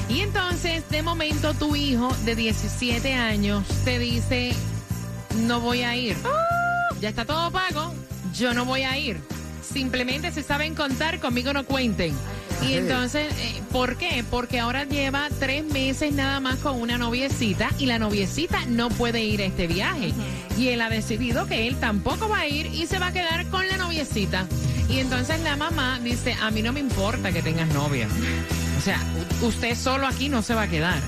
Y 0.09 0.21
entonces, 0.21 0.89
de 0.89 1.03
momento, 1.03 1.53
tu 1.55 1.77
hijo 1.77 2.09
de 2.25 2.35
17 2.35 3.13
años 3.13 3.65
te 3.85 3.99
dice, 3.99 4.53
no 5.41 5.61
voy 5.61 5.83
a 5.83 5.97
ir. 5.97 6.17
Ya 7.01 7.11
está 7.11 7.27
todo 7.27 7.51
pago, 7.51 7.93
yo 8.35 8.55
no 8.55 8.65
voy 8.65 8.85
a 8.85 8.97
ir. 8.97 9.21
Simplemente 9.61 10.33
se 10.33 10.43
saben 10.43 10.75
contar, 10.75 11.21
conmigo 11.21 11.53
no 11.53 11.65
cuenten. 11.67 12.15
Y 12.63 12.75
entonces, 12.75 13.33
eh, 13.39 13.63
¿por 13.73 13.97
qué? 13.97 14.25
Porque 14.31 14.59
ahora 14.59 14.85
lleva 14.85 15.29
tres 15.39 15.65
meses 15.65 16.13
nada 16.13 16.41
más 16.41 16.57
con 16.57 16.81
una 16.81 16.99
noviecita 16.99 17.71
y 17.79 17.87
la 17.87 17.99
noviecita 17.99 18.65
no 18.67 18.89
puede 18.89 19.23
ir 19.23 19.43
a 19.43 19.45
este 19.45 19.67
viaje. 19.67 20.13
Y 20.59 20.69
él 20.69 20.81
ha 20.81 20.89
decidido 20.89 21.47
que 21.47 21.67
él 21.67 21.77
tampoco 21.77 22.29
va 22.29 22.41
a 22.41 22.49
ir 22.49 22.67
y 22.67 22.87
se 22.87 22.99
va 22.99 23.09
a 23.09 23.13
quedar 23.13 23.47
con 23.47 23.67
la 23.69 23.77
noviecita. 23.77 24.47
Y 24.89 24.99
entonces 24.99 25.41
la 25.41 25.57
mamá 25.57 26.01
dice, 26.03 26.35
a 26.41 26.51
mí 26.51 26.63
no 26.63 26.73
me 26.73 26.81
importa 26.81 27.33
que 27.33 27.43
tengas 27.43 27.69
novia. 27.69 28.09
O 28.79 28.81
sea, 28.81 29.01
usted 29.43 29.77
solo 29.77 30.07
aquí 30.07 30.29
no 30.29 30.43
se 30.43 30.55
va 30.55 30.63
a 30.63 30.69
quedar. 30.69 31.01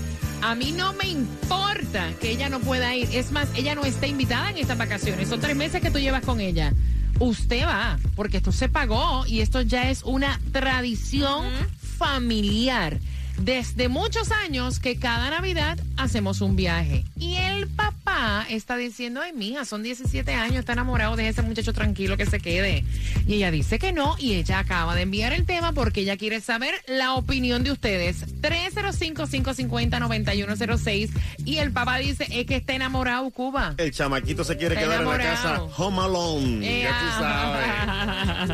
A 0.42 0.54
mí 0.54 0.72
no 0.72 0.92
me 0.94 1.08
importa 1.08 2.12
que 2.20 2.30
ella 2.30 2.48
no 2.48 2.60
pueda 2.60 2.94
ir. 2.94 3.08
Es 3.12 3.32
más, 3.32 3.48
ella 3.56 3.74
no 3.74 3.84
está 3.84 4.06
invitada 4.06 4.50
en 4.50 4.58
estas 4.58 4.78
vacaciones. 4.78 5.28
Son 5.28 5.40
tres 5.40 5.56
meses 5.56 5.80
que 5.80 5.90
tú 5.90 5.98
llevas 5.98 6.22
con 6.22 6.40
ella. 6.40 6.72
Usted 7.20 7.64
va, 7.64 7.98
porque 8.14 8.36
esto 8.36 8.52
se 8.52 8.68
pagó 8.68 9.26
y 9.26 9.40
esto 9.40 9.60
ya 9.62 9.90
es 9.90 10.02
una 10.04 10.40
tradición 10.52 11.46
familiar. 11.80 13.00
Desde 13.38 13.88
muchos 13.88 14.32
años 14.32 14.80
que 14.80 14.98
cada 14.98 15.30
Navidad 15.30 15.78
hacemos 15.96 16.40
un 16.40 16.56
viaje. 16.56 17.04
Y 17.16 17.34
el 17.34 17.68
papá 17.68 17.97
está 18.48 18.76
diciendo, 18.76 19.20
ay, 19.22 19.32
mija, 19.32 19.64
son 19.64 19.82
17 19.82 20.32
años, 20.34 20.56
está 20.56 20.72
enamorado, 20.74 21.16
deje 21.16 21.30
ese 21.30 21.42
muchacho 21.42 21.72
tranquilo 21.72 22.16
que 22.16 22.26
se 22.26 22.38
quede. 22.40 22.84
Y 23.26 23.34
ella 23.34 23.50
dice 23.50 23.78
que 23.78 23.92
no, 23.92 24.16
y 24.18 24.34
ella 24.34 24.58
acaba 24.60 24.94
de 24.94 25.02
enviar 25.02 25.32
el 25.32 25.44
tema 25.46 25.72
porque 25.72 26.00
ella 26.00 26.16
quiere 26.16 26.40
saber 26.40 26.74
la 26.86 27.14
opinión 27.14 27.64
de 27.64 27.72
ustedes. 27.72 28.24
305-550-9106. 28.40 31.10
Y 31.44 31.58
el 31.58 31.72
papá 31.72 31.98
dice, 31.98 32.26
es 32.30 32.46
que 32.46 32.56
está 32.56 32.72
enamorado, 32.74 33.28
Cuba. 33.30 33.74
El 33.78 33.90
chamaquito 33.92 34.44
se 34.44 34.56
quiere 34.56 34.74
Está 34.74 34.86
quedar 34.86 35.00
en 35.02 35.08
la 35.08 35.14
enamorado. 35.14 35.68
casa 35.68 35.82
home 35.82 36.00
alone. 36.00 36.66
Eh, 36.66 36.82
Ya 36.82 36.90
tú 36.90 36.94
ah. 37.10 38.46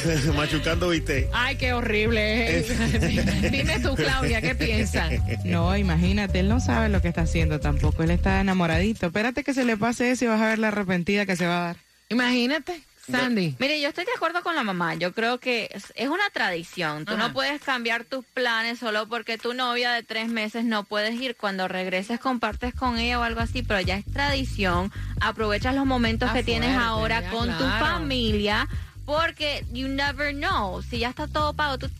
sabes. 0.00 0.26
Machucando, 0.34 0.88
viste. 0.88 1.28
Ay, 1.32 1.56
qué 1.56 1.72
horrible. 1.72 2.62
Dime 3.50 3.78
tú, 3.80 3.94
Claudia, 3.94 4.40
¿qué 4.40 4.54
piensas? 4.54 5.12
No, 5.44 5.76
imagínate, 5.76 6.40
él 6.40 6.48
no 6.48 6.60
sabe 6.60 6.88
lo 6.88 7.00
que 7.02 7.08
está 7.08 7.22
haciendo 7.22 7.60
tampoco. 7.60 8.02
Él 8.02 8.10
está 8.10 8.42
enamoradito. 8.80 9.06
Espérate 9.06 9.44
que 9.44 9.54
se 9.54 9.64
le 9.64 9.76
pase 9.76 10.10
eso 10.10 10.24
y 10.24 10.28
vas 10.28 10.40
a 10.40 10.48
ver 10.48 10.58
la 10.58 10.68
arrepentida 10.68 11.26
que 11.26 11.36
se 11.36 11.46
va 11.46 11.58
a 11.58 11.66
dar. 11.66 11.76
Imagínate, 12.08 12.82
Sandy. 13.08 13.56
Mire, 13.58 13.80
yo 13.80 13.88
estoy 13.88 14.04
de 14.04 14.12
acuerdo 14.16 14.42
con 14.42 14.56
la 14.56 14.62
mamá. 14.62 14.94
Yo 14.94 15.12
creo 15.12 15.38
que 15.38 15.70
es, 15.72 15.92
es 15.96 16.08
una 16.08 16.28
tradición. 16.32 17.04
Tú 17.04 17.14
Ajá. 17.14 17.28
no 17.28 17.32
puedes 17.32 17.60
cambiar 17.62 18.04
tus 18.04 18.24
planes 18.24 18.78
solo 18.78 19.06
porque 19.08 19.38
tu 19.38 19.54
novia 19.54 19.92
de 19.92 20.02
tres 20.02 20.28
meses 20.28 20.64
no 20.64 20.84
puedes 20.84 21.20
ir. 21.20 21.36
Cuando 21.36 21.68
regreses 21.68 22.18
compartes 22.18 22.74
con 22.74 22.98
ella 22.98 23.20
o 23.20 23.22
algo 23.22 23.40
así, 23.40 23.62
pero 23.62 23.80
ya 23.80 23.96
es 23.96 24.04
tradición. 24.06 24.92
Aprovechas 25.20 25.74
los 25.74 25.86
momentos 25.86 26.28
Está 26.28 26.38
que 26.38 26.44
tienes 26.44 26.76
ahora 26.76 27.20
ya, 27.20 27.30
con 27.30 27.46
tu 27.56 27.64
familia 27.64 28.68
porque 29.10 29.64
you 29.72 29.88
never 29.88 30.32
know. 30.32 30.82
Si 30.82 31.00
ya 31.00 31.08
está 31.08 31.26
todo 31.26 31.52
pago, 31.52 31.78
tú 31.78 31.90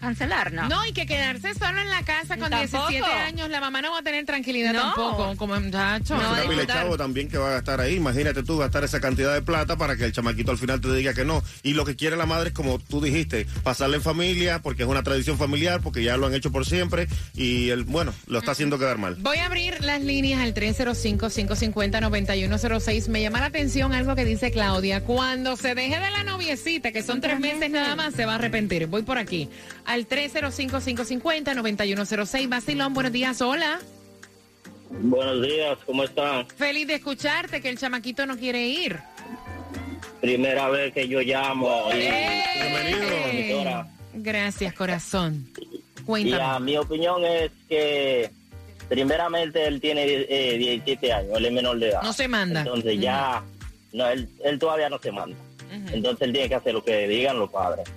cancelar, 0.00 0.52
¿no? 0.52 0.68
No, 0.68 0.84
y 0.86 0.92
que 0.92 1.06
quedarse 1.06 1.54
solo 1.54 1.80
en 1.80 1.90
la 1.90 2.02
casa 2.02 2.36
con 2.38 2.50
Tampoco. 2.50 2.88
17 2.88 3.12
años, 3.20 3.48
la 3.50 3.60
mamá 3.60 3.82
no 3.82 3.92
va 3.92 3.98
a 3.98 4.02
tener 4.02 4.24
tranquilidad 4.24 4.72
No. 4.72 4.80
tampoco, 4.94 5.36
como 5.36 5.60
muchacho. 5.60 6.16
No, 6.16 6.32
Una 6.32 6.42
pila 6.48 6.66
chavo 6.66 6.96
también 6.96 7.28
que 7.28 7.36
va 7.38 7.48
a 7.48 7.52
gastar 7.52 7.80
ahí. 7.80 7.94
Imagínate 7.96 8.42
tú 8.42 8.56
gastar 8.58 8.84
esa 8.84 9.00
cantidad 9.00 9.34
de 9.34 9.42
plata 9.42 9.76
para 9.76 9.96
que 9.96 10.04
el 10.06 10.12
chamaquito 10.12 10.50
al 10.50 10.58
final 10.58 10.80
te 10.80 10.92
diga 10.94 11.12
que 11.14 11.24
no. 11.24 11.42
Y 11.62 11.74
lo 11.74 11.84
que 11.84 11.94
quiere 11.96 12.16
la 12.16 12.26
madre 12.26 12.48
es, 12.48 12.54
como 12.54 12.78
tú 12.78 13.00
dijiste, 13.00 13.46
pasarle 13.62 13.96
en 13.96 14.02
familia, 14.02 14.60
porque 14.62 14.82
es 14.84 14.88
una 14.88 15.02
tradición 15.02 15.36
familiar, 15.38 15.80
porque 15.82 16.02
ya 16.02 16.16
lo 16.16 16.26
han 16.26 16.34
hecho 16.34 16.50
por 16.50 16.64
siempre. 16.66 17.06
Y 17.34 17.68
él, 17.70 17.84
bueno, 17.84 18.12
lo 18.26 18.38
está 18.38 18.52
haciendo 18.52 18.78
quedar 18.78 18.98
mal. 18.98 19.16
Voy 19.20 19.36
a 19.38 19.46
abrir 19.46 19.82
las 19.84 20.00
líneas 20.00 20.40
al 20.40 20.54
305-550-9106. 20.54 23.08
Me 23.08 23.20
llama 23.22 23.40
la 23.40 23.46
atención 23.46 23.92
algo 23.92 24.14
que 24.14 24.24
dice 24.24 24.50
Claudia. 24.50 25.02
Cuando 25.04 25.56
se 25.56 25.74
deje 25.74 25.98
de 25.98 26.10
la 26.10 26.24
noviecita, 26.24 26.92
que 26.92 27.02
son 27.02 27.20
tres 27.20 27.40
meses 27.40 27.70
nada 27.70 27.96
más, 27.96 28.14
se 28.14 28.26
va 28.26 28.32
a 28.32 28.34
arrepentir. 28.36 28.86
Voy 28.86 29.02
por 29.02 29.18
aquí. 29.18 29.48
Al 29.90 30.06
305-550-9106. 30.06 32.48
Basilón, 32.48 32.94
buenos 32.94 33.10
días. 33.10 33.42
Hola. 33.42 33.80
Buenos 34.88 35.42
días, 35.42 35.76
¿cómo 35.84 36.04
están? 36.04 36.46
Feliz 36.46 36.86
de 36.86 36.94
escucharte 36.94 37.60
que 37.60 37.70
el 37.70 37.76
chamaquito 37.76 38.24
no 38.24 38.36
quiere 38.36 38.68
ir. 38.68 39.00
Primera 40.20 40.68
vez 40.68 40.94
que 40.94 41.08
yo 41.08 41.20
llamo. 41.22 41.88
Y, 41.92 42.02
¡Eh! 42.02 42.44
Bienvenido. 42.54 43.84
Gracias, 44.14 44.74
corazón. 44.74 45.48
y 45.60 45.82
Cuéntame. 46.02 46.40
a 46.40 46.60
mi 46.60 46.76
opinión 46.76 47.24
es 47.24 47.50
que 47.68 48.30
primeramente 48.88 49.66
él 49.66 49.80
tiene 49.80 50.04
eh, 50.06 50.56
17 50.56 51.12
años, 51.12 51.32
él 51.36 51.46
es 51.46 51.52
menor 51.52 51.80
de 51.80 51.88
edad. 51.88 52.02
No 52.04 52.12
se 52.12 52.28
manda. 52.28 52.60
Entonces 52.60 53.00
ya, 53.00 53.42
no, 53.92 54.08
él, 54.08 54.28
él 54.44 54.56
todavía 54.56 54.88
no 54.88 55.00
se 55.00 55.10
manda. 55.10 55.36
Entonces 55.92 56.22
él 56.26 56.32
tiene 56.32 56.48
que 56.48 56.54
hacer 56.56 56.74
lo 56.74 56.82
que 56.82 57.06
digan 57.08 57.38
los 57.38 57.50
padres. 57.50 57.88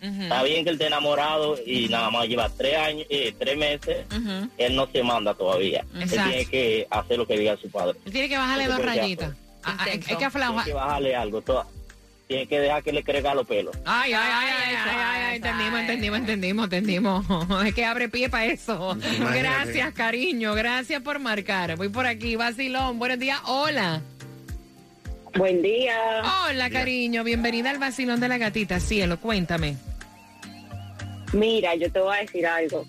Está 0.00 0.42
bien 0.42 0.64
que 0.64 0.70
él 0.70 0.74
esté 0.76 0.86
enamorado 0.86 1.56
y 1.64 1.88
nada 1.88 2.10
más 2.10 2.26
lleva 2.28 2.48
tres 2.48 2.76
años, 2.76 3.06
eh, 3.08 3.34
tres 3.38 3.56
meses, 3.56 4.06
él 4.58 4.76
no 4.76 4.86
se 4.90 5.02
manda 5.02 5.34
todavía. 5.34 5.84
Exacto. 5.98 6.24
Él 6.24 6.30
tiene 6.30 6.46
que 6.46 6.86
hacer 6.90 7.18
lo 7.18 7.26
que 7.26 7.38
diga 7.38 7.56
su 7.56 7.70
padre. 7.70 7.98
Él 8.04 8.12
tiene 8.12 8.28
que 8.28 8.36
bajarle 8.36 8.66
dos 8.66 8.78
rayitas. 8.82 9.28
pues, 9.30 9.38
Ah, 9.66 9.76
ah. 9.80 9.84
Hay 9.90 9.98
que 9.98 10.24
aflojar. 10.24 10.52
Tiene 10.64 10.64
que 10.64 10.74
bajarle 10.74 11.16
algo. 11.16 11.40
toda- 11.42 11.66
tiene 12.26 12.46
que 12.46 12.58
dejar 12.58 12.82
que 12.82 12.90
le 12.92 13.02
crezca 13.04 13.34
los 13.34 13.46
pelos. 13.46 13.76
Ay, 13.84 14.12
ay, 14.14 14.18
ay, 14.32 14.48
ay, 14.48 14.50
Ay, 14.50 14.74
ay, 14.74 14.76
ay, 14.76 14.96
ay, 14.96 15.22
ay, 15.30 15.36
entendimos, 15.36 15.74
ay. 15.74 15.80
entendimos, 15.82 16.18
entendimos, 16.20 16.64
entendimos. 16.64 17.26
Es 17.66 17.74
que 17.74 17.84
abre 17.84 18.08
pie 18.08 18.30
para 18.30 18.46
eso. 18.46 18.92
Imagínate. 18.96 19.38
Gracias, 19.40 19.92
cariño, 19.92 20.54
gracias 20.54 21.02
por 21.02 21.18
marcar. 21.18 21.76
Voy 21.76 21.90
por 21.90 22.06
aquí, 22.06 22.34
vacilón, 22.36 22.98
buenos 22.98 23.18
días, 23.18 23.40
hola. 23.46 24.00
Buen 25.36 25.62
día. 25.62 26.22
Hola, 26.48 26.70
cariño, 26.70 27.24
bienvenida 27.24 27.70
al 27.70 27.78
vacilón 27.78 28.20
de 28.20 28.28
la 28.28 28.38
gatita, 28.38 28.78
cielo, 28.80 29.18
cuéntame. 29.18 29.76
Mira, 31.32 31.74
yo 31.74 31.90
te 31.90 31.98
voy 31.98 32.16
a 32.16 32.20
decir 32.20 32.46
algo. 32.46 32.86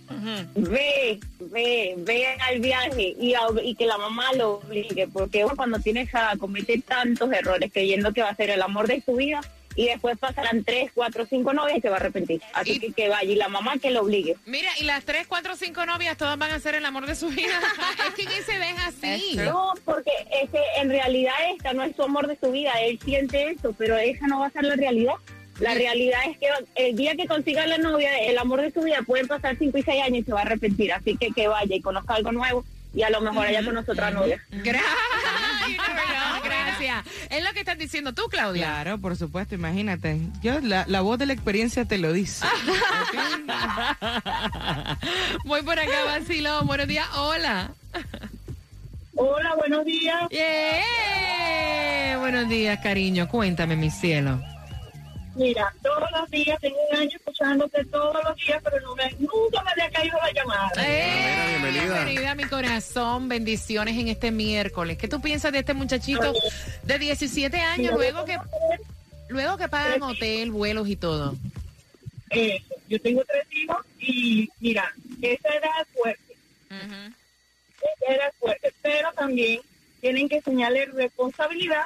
Ve, 0.55 1.19
ve, 1.39 1.95
ve 1.97 2.27
al 2.47 2.59
viaje 2.59 3.15
y, 3.19 3.33
a- 3.33 3.39
y 3.63 3.73
que 3.73 3.87
la 3.87 3.97
mamá 3.97 4.31
lo 4.33 4.57
obligue, 4.57 5.07
porque 5.07 5.43
uno 5.43 5.55
cuando 5.55 5.79
tienes 5.79 6.13
a 6.13 6.35
cometer 6.37 6.81
tantos 6.83 7.31
errores 7.33 7.71
creyendo 7.73 8.13
que 8.13 8.21
va 8.21 8.29
a 8.29 8.35
ser 8.35 8.51
el 8.51 8.61
amor 8.61 8.87
de 8.87 9.01
su 9.01 9.15
vida 9.15 9.41
y 9.75 9.85
después 9.85 10.17
pasarán 10.17 10.63
tres, 10.63 10.91
cuatro, 10.93 11.25
cinco 11.29 11.53
novias 11.53 11.77
y 11.77 11.81
se 11.81 11.89
va 11.89 11.97
a 11.97 11.99
arrepentir. 11.99 12.41
Así 12.53 12.73
Y- 12.73 12.79
que 12.79 12.93
que 12.93 13.09
vaya 13.09 13.29
y 13.31 13.35
la 13.35 13.49
mamá 13.49 13.77
que 13.77 13.91
lo 13.91 14.01
obligue. 14.01 14.35
Mira, 14.45 14.69
y 14.79 14.83
las 14.85 15.03
tres, 15.05 15.27
cuatro, 15.27 15.55
cinco 15.55 15.85
novias, 15.85 16.17
todas 16.17 16.37
van 16.37 16.51
a 16.51 16.59
ser 16.59 16.75
el 16.75 16.85
amor 16.85 17.05
de 17.07 17.15
su 17.15 17.27
vida. 17.29 17.59
es 18.17 18.27
que 18.27 18.41
se 18.43 18.57
deja 18.57 18.87
así. 18.87 19.35
No, 19.35 19.73
porque 19.83 20.11
es 20.41 20.49
que 20.49 20.59
en 20.77 20.89
realidad 20.89 21.33
esta 21.55 21.73
no 21.73 21.83
es 21.83 21.95
su 21.95 22.03
amor 22.03 22.27
de 22.27 22.37
su 22.41 22.51
vida, 22.51 22.71
él 22.81 22.99
siente 23.03 23.49
eso, 23.51 23.73
pero 23.77 23.97
esa 23.97 24.27
no 24.27 24.39
va 24.39 24.47
a 24.47 24.51
ser 24.51 24.63
la 24.63 24.75
realidad. 24.75 25.15
La 25.59 25.73
realidad 25.73 26.19
es 26.29 26.37
que 26.37 26.47
el 26.75 26.95
día 26.97 27.15
que 27.15 27.27
consiga 27.27 27.65
la 27.65 27.77
novia, 27.77 28.17
el 28.19 28.37
amor 28.37 28.61
de 28.61 28.71
su 28.71 28.81
vida, 28.81 28.99
pueden 29.07 29.27
pasar 29.27 29.57
cinco 29.57 29.77
y 29.77 29.83
seis 29.83 30.03
años 30.03 30.19
y 30.19 30.23
se 30.23 30.33
va 30.33 30.39
a 30.39 30.43
arrepentir. 30.43 30.91
Así 30.91 31.15
que 31.15 31.29
que 31.31 31.47
vaya 31.47 31.73
y 31.75 31.81
conozca 31.81 32.15
algo 32.15 32.33
nuevo 32.33 32.65
y 32.95 33.03
a 33.03 33.09
lo 33.09 33.21
mejor 33.21 33.45
allá 33.45 33.63
con 33.63 33.77
otra 33.77 34.11
novia. 34.11 34.41
Gracias. 34.49 34.85
Gracias. 36.43 37.05
Es 37.29 37.43
lo 37.43 37.53
que 37.53 37.59
estás 37.59 37.77
diciendo 37.77 38.13
tú, 38.13 38.23
Claudia. 38.29 38.65
Claro, 38.65 38.97
por 38.99 39.17
supuesto, 39.17 39.55
imagínate. 39.55 40.19
Yo, 40.41 40.59
la, 40.61 40.85
la 40.87 41.01
voz 41.01 41.19
de 41.19 41.25
la 41.25 41.33
experiencia 41.33 41.85
te 41.85 41.97
lo 41.97 42.13
dice. 42.13 42.45
Voy 45.45 45.61
por 45.63 45.79
acá, 45.79 46.05
vacilón, 46.05 46.67
buenos 46.67 46.87
días, 46.87 47.07
hola. 47.15 47.71
Hola, 49.15 49.55
buenos 49.55 49.85
días. 49.85 50.29
Yeah. 50.29 52.17
Buenos 52.19 52.47
días, 52.49 52.79
cariño. 52.81 53.27
Cuéntame, 53.27 53.75
mi 53.75 53.89
cielo. 53.89 54.41
Mira, 55.35 55.73
todos 55.83 56.09
los 56.17 56.29
días, 56.31 56.57
tengo 56.61 56.77
un 56.91 56.97
año 56.97 57.09
escuchándote 57.13 57.83
todos 57.85 58.23
los 58.23 58.35
días, 58.37 58.61
pero 58.63 58.79
no 58.81 58.95
me- 58.95 59.11
nunca 59.19 59.61
me 59.63 59.71
había 59.71 59.89
caído 59.91 60.17
la 60.17 60.31
llamada. 60.31 60.71
Eh, 60.77 61.57
bienvenida. 61.59 61.93
bienvenida 62.05 62.31
a 62.31 62.35
mi 62.35 62.45
corazón. 62.45 63.27
Bendiciones 63.27 63.97
en 63.97 64.07
este 64.07 64.31
miércoles. 64.31 64.97
¿Qué 64.97 65.09
tú 65.09 65.19
piensas 65.21 65.51
de 65.51 65.59
este 65.59 65.73
muchachito 65.73 66.33
de 66.83 66.99
17 66.99 67.59
años 67.59 67.93
luego 67.95 68.23
que 68.23 68.37
luego 69.27 69.57
que 69.57 69.67
pagan 69.67 70.01
hotel, 70.03 70.51
vuelos 70.51 70.87
y 70.87 70.95
todo? 70.95 71.35
Eh, 72.29 72.63
yo 72.87 73.01
tengo 73.01 73.23
tres 73.25 73.45
hijos 73.51 73.85
y 73.99 74.49
mira, 74.61 74.89
esa 75.21 75.49
edad 75.49 75.69
es 75.81 75.87
fuerte, 75.99 76.35
esa 76.69 78.13
edad 78.13 78.27
es 78.29 78.35
fuerte, 78.39 78.73
pero 78.81 79.11
también 79.13 79.59
tienen 79.99 80.29
que 80.29 80.37
enseñarle 80.37 80.85
responsabilidad 80.85 81.85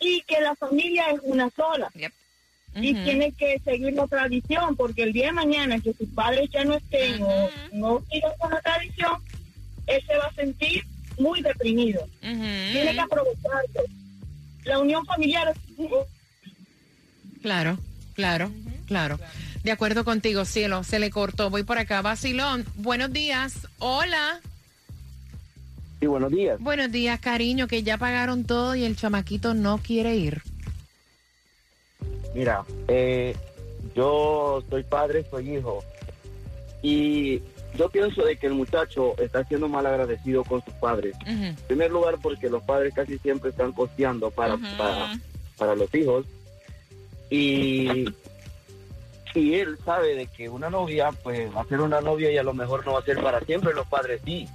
y 0.00 0.20
que 0.22 0.40
la 0.42 0.54
familia 0.54 1.10
es 1.10 1.20
una 1.22 1.48
sola. 1.56 1.90
Yep. 1.94 2.12
Y 2.80 2.94
tiene 2.94 3.32
que 3.32 3.60
seguir 3.64 3.92
la 3.94 4.06
tradición, 4.06 4.76
porque 4.76 5.04
el 5.04 5.12
día 5.12 5.26
de 5.26 5.32
mañana 5.32 5.80
que 5.80 5.92
sus 5.94 6.08
padres 6.10 6.48
ya 6.52 6.64
no 6.64 6.74
estén 6.74 7.22
o 7.22 7.50
no 7.72 8.02
sigan 8.10 8.32
con 8.38 8.50
la 8.50 8.60
tradición, 8.60 9.22
él 9.86 10.02
se 10.06 10.16
va 10.16 10.24
a 10.24 10.34
sentir 10.34 10.84
muy 11.18 11.42
deprimido. 11.42 12.06
Tiene 12.20 12.92
que 12.92 13.00
aprovecharlo. 13.00 13.82
La 14.64 14.78
unión 14.78 15.04
familiar 15.06 15.48
es 15.48 15.58
Claro, 17.42 17.78
claro, 18.14 18.50
claro. 18.86 19.18
De 19.62 19.72
acuerdo 19.72 20.04
contigo, 20.04 20.44
cielo. 20.44 20.84
Se 20.84 20.98
le 20.98 21.10
cortó. 21.10 21.50
Voy 21.50 21.62
por 21.62 21.78
acá. 21.78 22.02
Vacilón. 22.02 22.64
Buenos 22.76 23.12
días. 23.12 23.68
Hola. 23.78 24.40
Sí, 26.00 26.06
buenos 26.06 26.30
días. 26.30 26.60
Buenos 26.60 26.92
días, 26.92 27.18
cariño, 27.20 27.66
que 27.66 27.82
ya 27.82 27.98
pagaron 27.98 28.44
todo 28.44 28.74
y 28.76 28.84
el 28.84 28.96
chamaquito 28.96 29.54
no 29.54 29.78
quiere 29.78 30.16
ir. 30.16 30.42
Mira, 32.38 32.64
eh, 32.86 33.34
yo 33.96 34.62
soy 34.70 34.84
padre, 34.84 35.24
soy 35.28 35.56
hijo. 35.56 35.82
Y 36.82 37.42
yo 37.76 37.88
pienso 37.90 38.24
de 38.24 38.36
que 38.36 38.46
el 38.46 38.54
muchacho 38.54 39.18
está 39.18 39.42
siendo 39.42 39.68
mal 39.68 39.84
agradecido 39.86 40.44
con 40.44 40.64
sus 40.64 40.72
padres. 40.74 41.16
En 41.26 41.56
primer 41.66 41.90
lugar, 41.90 42.14
porque 42.22 42.48
los 42.48 42.62
padres 42.62 42.94
casi 42.94 43.18
siempre 43.18 43.50
están 43.50 43.72
costeando 43.72 44.30
para, 44.30 44.56
para, 44.78 45.18
para 45.56 45.74
los 45.74 45.92
hijos. 45.92 46.26
Y 47.28 48.06
y 49.34 49.54
él 49.54 49.76
sabe 49.84 50.14
de 50.14 50.26
que 50.28 50.48
una 50.48 50.70
novia, 50.70 51.10
pues 51.24 51.52
va 51.54 51.62
a 51.62 51.66
ser 51.66 51.80
una 51.80 52.00
novia 52.00 52.30
y 52.30 52.38
a 52.38 52.44
lo 52.44 52.54
mejor 52.54 52.86
no 52.86 52.92
va 52.92 53.00
a 53.00 53.04
ser 53.04 53.20
para 53.20 53.40
siempre, 53.40 53.74
los 53.74 53.88
padres 53.88 54.20
sí. 54.24 54.48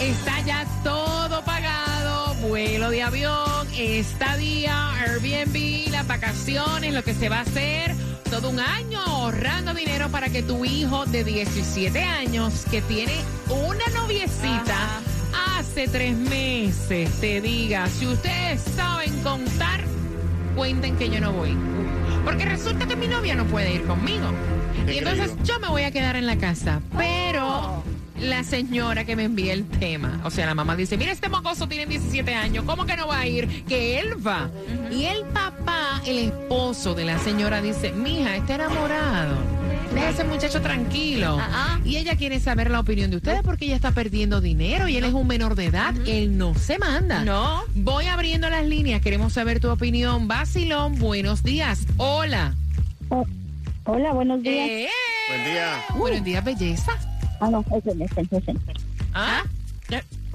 Está 0.00 0.40
ya 0.40 0.66
todo 0.82 1.42
pagado, 1.44 2.34
vuelo 2.36 2.88
de 2.88 3.02
avión, 3.02 3.59
estadía, 3.80 4.92
Airbnb, 5.00 5.90
las 5.90 6.06
vacaciones, 6.06 6.92
lo 6.92 7.02
que 7.02 7.14
se 7.14 7.28
va 7.28 7.38
a 7.38 7.42
hacer. 7.42 7.94
Todo 8.30 8.50
un 8.50 8.60
año 8.60 9.00
ahorrando 9.00 9.74
dinero 9.74 10.08
para 10.10 10.28
que 10.28 10.42
tu 10.42 10.64
hijo 10.64 11.06
de 11.06 11.24
17 11.24 12.02
años, 12.02 12.64
que 12.70 12.82
tiene 12.82 13.14
una 13.48 14.00
noviecita, 14.00 15.00
hace 15.58 15.88
tres 15.88 16.16
meses, 16.16 17.10
te 17.20 17.40
diga, 17.40 17.88
si 17.88 18.06
ustedes 18.06 18.60
saben 18.76 19.18
contar, 19.22 19.80
cuenten 20.54 20.96
que 20.96 21.08
yo 21.08 21.20
no 21.20 21.32
voy. 21.32 21.56
Porque 22.24 22.44
resulta 22.44 22.86
que 22.86 22.96
mi 22.96 23.08
novia 23.08 23.34
no 23.34 23.46
puede 23.46 23.72
ir 23.74 23.84
conmigo. 23.84 24.30
Y 24.86 24.98
entonces 24.98 25.32
yo 25.42 25.58
me 25.58 25.68
voy 25.68 25.82
a 25.82 25.90
quedar 25.90 26.16
en 26.16 26.26
la 26.26 26.36
casa. 26.36 26.80
Pero 26.96 27.82
la 28.20 28.44
señora 28.44 29.04
que 29.04 29.16
me 29.16 29.24
envía 29.24 29.52
el 29.52 29.64
tema, 29.64 30.20
o 30.24 30.30
sea, 30.30 30.46
la 30.46 30.54
mamá 30.54 30.76
dice, 30.76 30.96
mira, 30.96 31.12
este 31.12 31.28
mocoso 31.28 31.66
tiene 31.68 31.86
17 31.86 32.34
años, 32.34 32.64
¿cómo 32.64 32.86
que 32.86 32.96
no 32.96 33.08
va 33.08 33.20
a 33.20 33.26
ir? 33.26 33.64
Que 33.64 33.98
él 33.98 34.26
va. 34.26 34.50
Y 34.90 35.04
el 35.04 35.24
papá, 35.26 36.02
el 36.06 36.18
esposo 36.18 36.94
de 36.94 37.04
la 37.04 37.18
señora, 37.18 37.60
dice, 37.62 37.92
mija, 37.92 38.36
está 38.36 38.56
enamorado. 38.56 39.36
Deja 39.94 40.06
a 40.06 40.10
ese 40.10 40.24
muchacho 40.24 40.60
tranquilo. 40.60 41.38
Y 41.84 41.96
ella 41.96 42.16
quiere 42.16 42.38
saber 42.38 42.70
la 42.70 42.78
opinión 42.78 43.10
de 43.10 43.16
ustedes 43.16 43.42
porque 43.42 43.64
ella 43.64 43.74
está 43.74 43.90
perdiendo 43.90 44.40
dinero 44.40 44.86
y 44.86 44.96
él 44.96 45.04
es 45.04 45.12
un 45.12 45.26
menor 45.26 45.56
de 45.56 45.66
edad. 45.66 45.94
Él 46.06 46.38
no 46.38 46.54
se 46.54 46.78
manda. 46.78 47.24
No. 47.24 47.64
Voy 47.74 48.06
abriendo 48.06 48.48
las 48.50 48.64
líneas. 48.64 49.00
Queremos 49.00 49.32
saber 49.32 49.58
tu 49.58 49.68
opinión. 49.68 50.28
Basilón, 50.28 50.96
buenos 50.98 51.42
días. 51.42 51.86
Hola. 51.96 52.54
Hola, 53.84 54.12
buenos 54.12 54.40
días. 54.42 54.68
Eh, 54.68 54.88
Buen 55.28 55.44
día. 55.44 55.84
Buenos 55.96 56.24
días, 56.24 56.44
belleza. 56.44 56.92
Ah, 57.40 57.48
no, 57.50 57.64
ese, 57.74 57.90
ese, 58.04 58.36
ese. 58.36 58.54
¿Ah? 59.14 59.42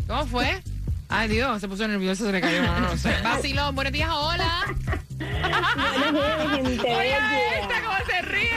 ¿Cómo 0.08 0.26
fue? 0.26 0.62
Ay, 1.08 1.30
Dios, 1.30 1.62
se 1.62 1.68
puso 1.68 1.88
nervioso, 1.88 2.26
se 2.26 2.32
le 2.32 2.42
cayó. 2.42 2.64
No, 2.64 2.80
no 2.80 2.98
sé. 2.98 3.14
Basilón, 3.24 3.76
buenos 3.76 3.94
días, 3.94 4.10
hola. 4.12 4.76
Buenos 5.20 6.10
días, 6.10 6.52
gente 6.52 6.82
Oye, 6.82 7.16
esta 7.62 7.82
cómo 7.84 7.98
se 8.06 8.22
ríe. 8.24 8.56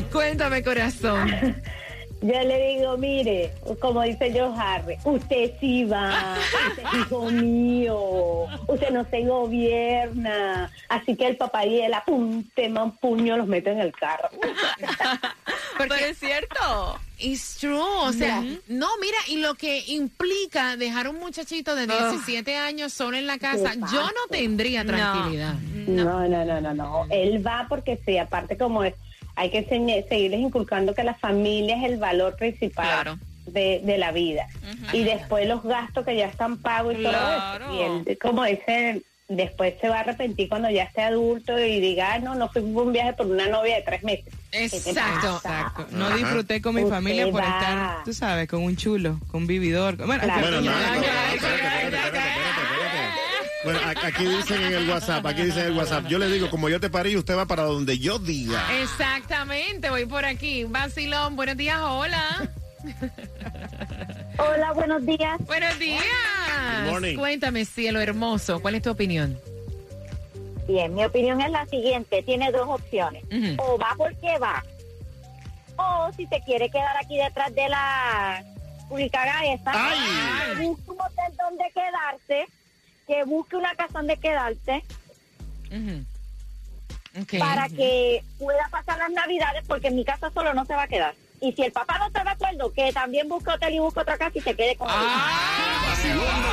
Cuéntame, 0.12 0.62
corazón. 0.62 1.30
Yo 2.22 2.38
le 2.44 2.74
digo, 2.74 2.98
mire, 2.98 3.52
como 3.80 4.02
dice 4.02 4.30
Joe 4.30 4.52
Harry, 4.54 4.98
usted 5.04 5.52
sí 5.58 5.84
va, 5.84 6.36
usted 6.68 6.82
es 6.82 6.94
hijo 6.98 7.24
mío, 7.30 8.46
usted 8.68 8.90
no 8.90 9.04
se 9.08 9.24
gobierna. 9.24 10.70
Así 10.88 11.16
que 11.16 11.28
el 11.28 11.36
papá 11.36 11.64
y 11.64 11.80
él, 11.80 11.92
tema 12.54 12.84
un 12.84 12.96
puño, 12.96 13.38
los 13.38 13.46
mete 13.46 13.70
en 13.70 13.80
el 13.80 13.92
carro. 13.92 14.28
Porque 15.78 16.10
es 16.10 16.18
cierto. 16.18 17.00
It's 17.18 17.56
true. 17.56 17.80
O 17.80 18.12
sea, 18.12 18.42
no, 18.68 18.88
mira, 19.00 19.18
y 19.28 19.36
lo 19.36 19.54
que 19.54 19.82
implica 19.88 20.76
dejar 20.76 21.08
un 21.08 21.18
muchachito 21.18 21.74
de 21.74 21.86
17 21.86 22.56
años 22.56 22.92
solo 22.92 23.16
en 23.16 23.26
la 23.26 23.38
casa, 23.38 23.74
yo 23.74 24.02
no 24.02 24.26
tendría 24.30 24.84
tranquilidad. 24.84 25.54
No, 25.86 26.28
no, 26.28 26.44
no, 26.44 26.60
no, 26.60 26.74
no. 26.74 27.06
Él 27.10 27.46
va 27.46 27.66
porque 27.68 27.98
sí, 28.04 28.18
aparte 28.18 28.56
como 28.56 28.84
es, 28.84 28.94
hay 29.36 29.50
que 29.50 29.64
seguirles 29.64 30.40
inculcando 30.40 30.94
que 30.94 31.04
la 31.04 31.14
familia 31.14 31.76
es 31.76 31.84
el 31.90 31.98
valor 31.98 32.36
principal 32.36 33.18
de, 33.46 33.80
de 33.84 33.98
la 33.98 34.12
vida. 34.12 34.46
Y 34.92 35.02
después 35.04 35.46
los 35.48 35.62
gastos 35.62 36.04
que 36.04 36.16
ya 36.16 36.26
están 36.26 36.56
pagos 36.58 36.94
y 36.94 37.02
todo 37.02 37.12
Claro. 37.12 37.64
eso. 37.64 37.74
Y 37.74 38.10
él, 38.10 38.18
como 38.20 38.44
dicen, 38.44 39.02
después 39.28 39.74
se 39.80 39.88
va 39.88 39.98
a 39.98 40.00
arrepentir 40.00 40.48
cuando 40.48 40.68
ya 40.70 40.82
esté 40.84 41.02
adulto 41.02 41.56
y 41.58 41.78
diga, 41.80 42.14
"Ah, 42.14 42.18
no, 42.18 42.34
no 42.34 42.48
fui 42.48 42.62
por 42.62 42.86
un 42.86 42.92
viaje 42.92 43.12
por 43.12 43.26
una 43.26 43.46
novia 43.46 43.76
de 43.76 43.82
tres 43.82 44.02
meses. 44.02 44.32
¿Qué 44.50 44.68
te 44.68 44.76
Exacto. 44.76 45.86
No 45.92 46.10
disfruté 46.16 46.60
con 46.60 46.74
mi 46.74 46.82
Usted 46.82 46.94
familia 46.96 47.30
por 47.30 47.40
va. 47.40 47.46
estar, 47.46 48.04
tú 48.04 48.12
sabes, 48.12 48.48
con 48.48 48.62
un 48.64 48.76
chulo, 48.76 49.20
con 49.30 49.42
un 49.42 49.46
vividor. 49.46 49.96
Bueno, 49.96 50.22
Claro. 50.24 50.46
el 50.48 50.52
Bueno, 50.54 50.56
pequeño- 50.58 50.72
nada, 50.72 50.94
espérate, 50.96 51.34
espérate, 51.36 51.64
espérate, 51.64 51.96
espérate, 51.96 52.18
espérate. 52.18 52.76
Bueno, 52.76 53.49
a- 53.68 54.06
aquí 54.06 54.24
dicen 54.24 54.62
en 54.62 54.72
el 54.72 54.88
WhatsApp, 54.88 55.24
aquí 55.26 55.42
dicen 55.42 55.60
en 55.62 55.66
el 55.72 55.78
WhatsApp. 55.78 56.06
Yo 56.06 56.18
le 56.18 56.28
digo, 56.28 56.48
como 56.50 56.68
yo 56.68 56.80
te 56.80 56.88
parí, 56.90 57.16
usted 57.16 57.36
va 57.36 57.46
para 57.46 57.64
donde 57.64 57.98
yo 57.98 58.18
diga. 58.18 58.62
Exactamente, 58.80 59.90
voy 59.90 60.06
por 60.06 60.24
aquí. 60.24 60.64
Basilón, 60.64 61.36
buenos 61.36 61.56
días, 61.56 61.78
hola. 61.80 62.50
Hola, 64.38 64.72
buenos 64.72 65.04
días. 65.04 65.38
Buenos 65.46 65.78
días. 65.78 66.02
Good 66.84 66.90
morning. 66.90 67.16
Cuéntame, 67.16 67.64
cielo 67.66 68.00
hermoso, 68.00 68.60
¿cuál 68.60 68.74
es 68.76 68.82
tu 68.82 68.90
opinión? 68.90 69.38
Bien, 70.66 70.94
mi 70.94 71.04
opinión 71.04 71.40
es 71.42 71.50
la 71.50 71.66
siguiente. 71.66 72.22
Tiene 72.22 72.50
dos 72.50 72.66
opciones. 72.66 73.22
O 73.58 73.76
va 73.76 73.94
porque 73.98 74.38
va. 74.38 74.64
O 75.76 76.10
si 76.16 76.26
se 76.26 76.40
quiere 76.46 76.70
quedar 76.70 76.96
aquí 76.96 77.18
detrás 77.18 77.54
de 77.54 77.68
la 77.68 78.42
ubicada 78.88 79.44
esa, 79.52 79.72
¡Ay! 79.74 80.64
busque 80.66 80.90
un 80.90 81.00
hotel 81.00 81.36
donde 81.38 81.64
quedarse, 81.74 82.46
que 83.10 83.24
busque 83.24 83.56
una 83.56 83.74
casa 83.74 83.94
donde 83.94 84.16
quedarse 84.18 84.84
para 87.40 87.68
que 87.68 88.22
pueda 88.38 88.68
pasar 88.70 88.98
las 88.98 89.10
navidades 89.10 89.64
porque 89.66 89.88
en 89.88 89.96
mi 89.96 90.04
casa 90.04 90.30
solo 90.32 90.54
no 90.54 90.64
se 90.64 90.76
va 90.76 90.84
a 90.84 90.88
quedar. 90.88 91.16
Y 91.40 91.52
si 91.52 91.62
el 91.62 91.72
papá 91.72 91.98
no 91.98 92.06
está 92.06 92.22
de 92.22 92.30
acuerdo, 92.30 92.72
que 92.72 92.92
también 92.92 93.28
busque 93.28 93.50
hotel 93.50 93.74
y 93.74 93.78
busque 93.80 93.98
otra 93.98 94.16
casa 94.16 94.30
y 94.34 94.40
se 94.40 94.54
quede 94.54 94.76
con 94.76 94.88
él. 94.88 94.94
De 94.94 96.49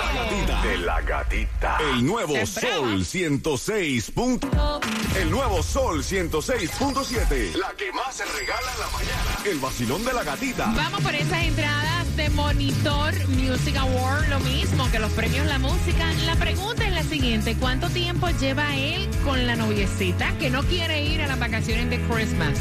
la 0.87 1.01
gatita. 1.01 1.77
El 1.91 2.05
nuevo 2.05 2.33
Sol 2.45 3.03
106. 3.03 4.09
punto- 4.11 4.79
El 5.17 5.29
nuevo 5.29 5.61
Sol 5.61 6.01
106.7. 6.01 7.51
La 7.57 7.73
que 7.77 7.91
más 7.91 8.15
se 8.15 8.23
regala 8.23 8.71
en 8.73 8.79
la 8.79 8.87
mañana. 8.91 9.37
El 9.45 9.59
vacilón 9.59 10.05
de 10.05 10.13
la 10.13 10.23
gatita. 10.23 10.71
Vamos 10.77 11.01
por 11.01 11.13
esas 11.13 11.43
entradas 11.43 12.15
de 12.15 12.29
Monitor 12.29 13.13
Music 13.27 13.75
Award, 13.75 14.29
lo 14.29 14.39
mismo 14.39 14.89
que 14.89 14.99
los 14.99 15.11
premios 15.11 15.45
La 15.47 15.59
Música. 15.59 16.09
La 16.25 16.37
pregunta 16.37 16.87
es 16.87 16.93
la 16.93 17.03
siguiente, 17.03 17.57
¿cuánto 17.59 17.89
tiempo 17.89 18.29
lleva 18.39 18.73
él 18.77 19.09
con 19.25 19.45
la 19.45 19.57
noviecita 19.57 20.37
que 20.39 20.49
no 20.49 20.63
quiere 20.63 21.03
ir 21.03 21.21
a 21.21 21.27
las 21.27 21.37
vacaciones 21.37 21.89
de 21.89 21.99
Christmas? 22.07 22.57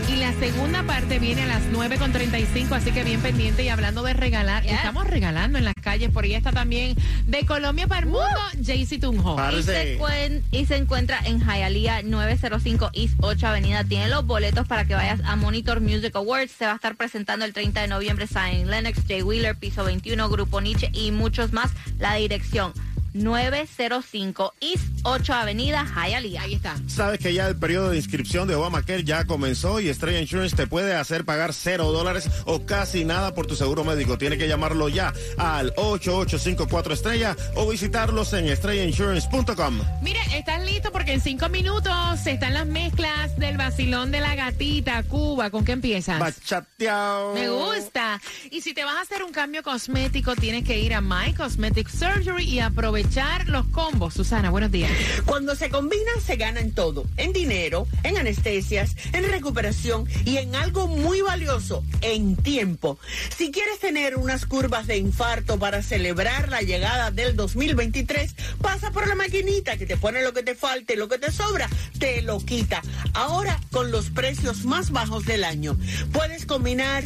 Y 0.07 0.17
la 0.17 0.33
segunda 0.33 0.83
parte 0.83 1.17
viene 1.19 1.43
a 1.43 1.47
las 1.47 1.63
9.35, 1.71 2.71
así 2.73 2.91
que 2.91 3.03
bien 3.03 3.19
pendiente. 3.21 3.63
Y 3.63 3.69
hablando 3.69 4.03
de 4.03 4.13
regalar, 4.13 4.63
estamos 4.75 5.07
regalando 5.07 5.57
en 5.57 5.65
las 5.65 5.73
calles. 5.73 6.11
Por 6.11 6.23
ahí 6.25 6.35
está 6.35 6.51
también 6.51 6.95
de 7.25 7.45
Colombia 7.45 7.87
para 7.87 8.01
el 8.01 8.05
mundo, 8.05 8.25
Jaycee 8.63 8.99
Tunjo. 8.99 9.35
Y 9.59 9.63
se, 9.63 9.97
cuen- 9.99 10.43
y 10.51 10.65
se 10.67 10.75
encuentra 10.77 11.19
en 11.25 11.39
Hialeah 11.41 12.03
905 12.03 12.91
East 12.93 13.15
8 13.21 13.47
Avenida. 13.47 13.83
Tiene 13.83 14.07
los 14.09 14.25
boletos 14.25 14.67
para 14.67 14.85
que 14.85 14.93
vayas 14.93 15.19
a 15.25 15.35
Monitor 15.35 15.81
Music 15.81 16.15
Awards. 16.15 16.51
Se 16.51 16.65
va 16.65 16.73
a 16.73 16.75
estar 16.75 16.95
presentando 16.95 17.43
el 17.45 17.53
30 17.53 17.81
de 17.81 17.87
noviembre 17.87 18.27
Zion 18.27 18.69
Lennox, 18.69 18.99
Jay 19.07 19.23
Wheeler, 19.23 19.55
Piso 19.55 19.83
21, 19.83 20.29
Grupo 20.29 20.61
Nietzsche 20.61 20.89
y 20.93 21.11
muchos 21.11 21.51
más. 21.51 21.71
La 21.99 22.13
dirección 22.15 22.73
905 23.15 24.53
East 24.59 24.83
8 25.03 25.33
Avenida 25.33 25.85
Hialeah. 25.85 26.41
Ahí 26.41 26.55
está. 26.55 26.75
Sabes 26.87 27.19
que 27.19 27.33
ya 27.33 27.47
el 27.47 27.55
periodo 27.55 27.91
de 27.91 27.97
inscripción 27.97 28.47
de 28.47 28.55
Obamacare 28.55 29.03
ya 29.03 29.25
comenzó 29.25 29.79
y 29.79 29.89
Estrella 29.89 30.19
Insurance 30.19 30.55
te 30.55 30.67
puede 30.67 30.93
hacer 30.95 31.23
pagar 31.23 31.53
cero 31.53 31.91
dólares 31.91 32.29
o 32.45 32.65
casi 32.65 33.05
nada 33.05 33.33
por 33.33 33.47
tu 33.47 33.55
seguro 33.55 33.83
médico. 33.83 34.17
Tiene 34.17 34.37
que 34.37 34.47
llamarlo 34.47 34.89
ya 34.89 35.13
al 35.37 35.73
8854 35.77 36.93
Estrella 36.93 37.35
o 37.55 37.69
visitarlos 37.69 38.33
en 38.33 38.47
estrellainsurance.com. 38.49 39.79
Mire, 40.01 40.19
¿estás 40.33 40.65
listo? 40.65 40.91
Porque 40.91 41.13
en 41.13 41.21
cinco 41.21 41.47
minutos 41.49 41.93
están 42.25 42.53
las 42.53 42.65
mezclas 42.65 43.37
del 43.37 43.57
vacilón 43.57 44.11
de 44.11 44.19
la 44.19 44.35
gatita, 44.35 45.01
Cuba. 45.03 45.49
¿Con 45.49 45.63
qué 45.63 45.71
empiezas? 45.71 46.19
Bachateado. 46.19 47.33
Me 47.33 47.49
gusta. 47.49 48.21
Y 48.51 48.61
si 48.61 48.73
te 48.73 48.83
vas 48.83 48.95
a 48.95 49.01
hacer 49.01 49.23
un 49.23 49.31
cambio 49.31 49.63
cosmético, 49.63 50.35
tienes 50.35 50.65
que 50.65 50.79
ir 50.79 50.93
a 50.93 51.01
My 51.01 51.33
Cosmetic 51.33 51.87
Surgery 51.89 52.43
y 52.43 52.59
aprovechar 52.59 53.04
los 53.47 53.67
combos. 53.67 54.13
Susana, 54.13 54.49
buenos 54.49 54.71
días. 54.71 54.91
Cuando 55.25 55.55
se 55.55 55.69
combinan 55.69 56.19
se 56.25 56.35
gana 56.35 56.59
en 56.59 56.73
todo, 56.73 57.05
en 57.17 57.33
dinero, 57.33 57.87
en 58.03 58.17
anestesias, 58.17 58.95
en 59.13 59.23
recuperación 59.29 60.07
y 60.25 60.37
en 60.37 60.55
algo 60.55 60.87
muy 60.87 61.21
valioso, 61.21 61.83
en 62.01 62.35
tiempo. 62.35 62.97
Si 63.35 63.51
quieres 63.51 63.79
tener 63.79 64.17
unas 64.17 64.45
curvas 64.45 64.87
de 64.87 64.97
infarto 64.97 65.57
para 65.59 65.81
celebrar 65.81 66.49
la 66.49 66.61
llegada 66.61 67.11
del 67.11 67.35
2023, 67.35 68.35
pasa 68.61 68.91
por 68.91 69.07
la 69.07 69.15
maquinita 69.15 69.77
que 69.77 69.85
te 69.85 69.97
pone 69.97 70.23
lo 70.23 70.33
que 70.33 70.43
te 70.43 70.55
falta 70.55 70.93
y 70.93 70.97
lo 70.97 71.07
que 71.07 71.19
te 71.19 71.31
sobra, 71.31 71.69
te 71.99 72.21
lo 72.21 72.39
quita. 72.39 72.81
Ahora 73.13 73.59
con 73.71 73.91
los 73.91 74.09
precios 74.09 74.65
más 74.65 74.91
bajos 74.91 75.25
del 75.25 75.43
año. 75.43 75.77
Puedes 76.11 76.45
combinar 76.45 77.03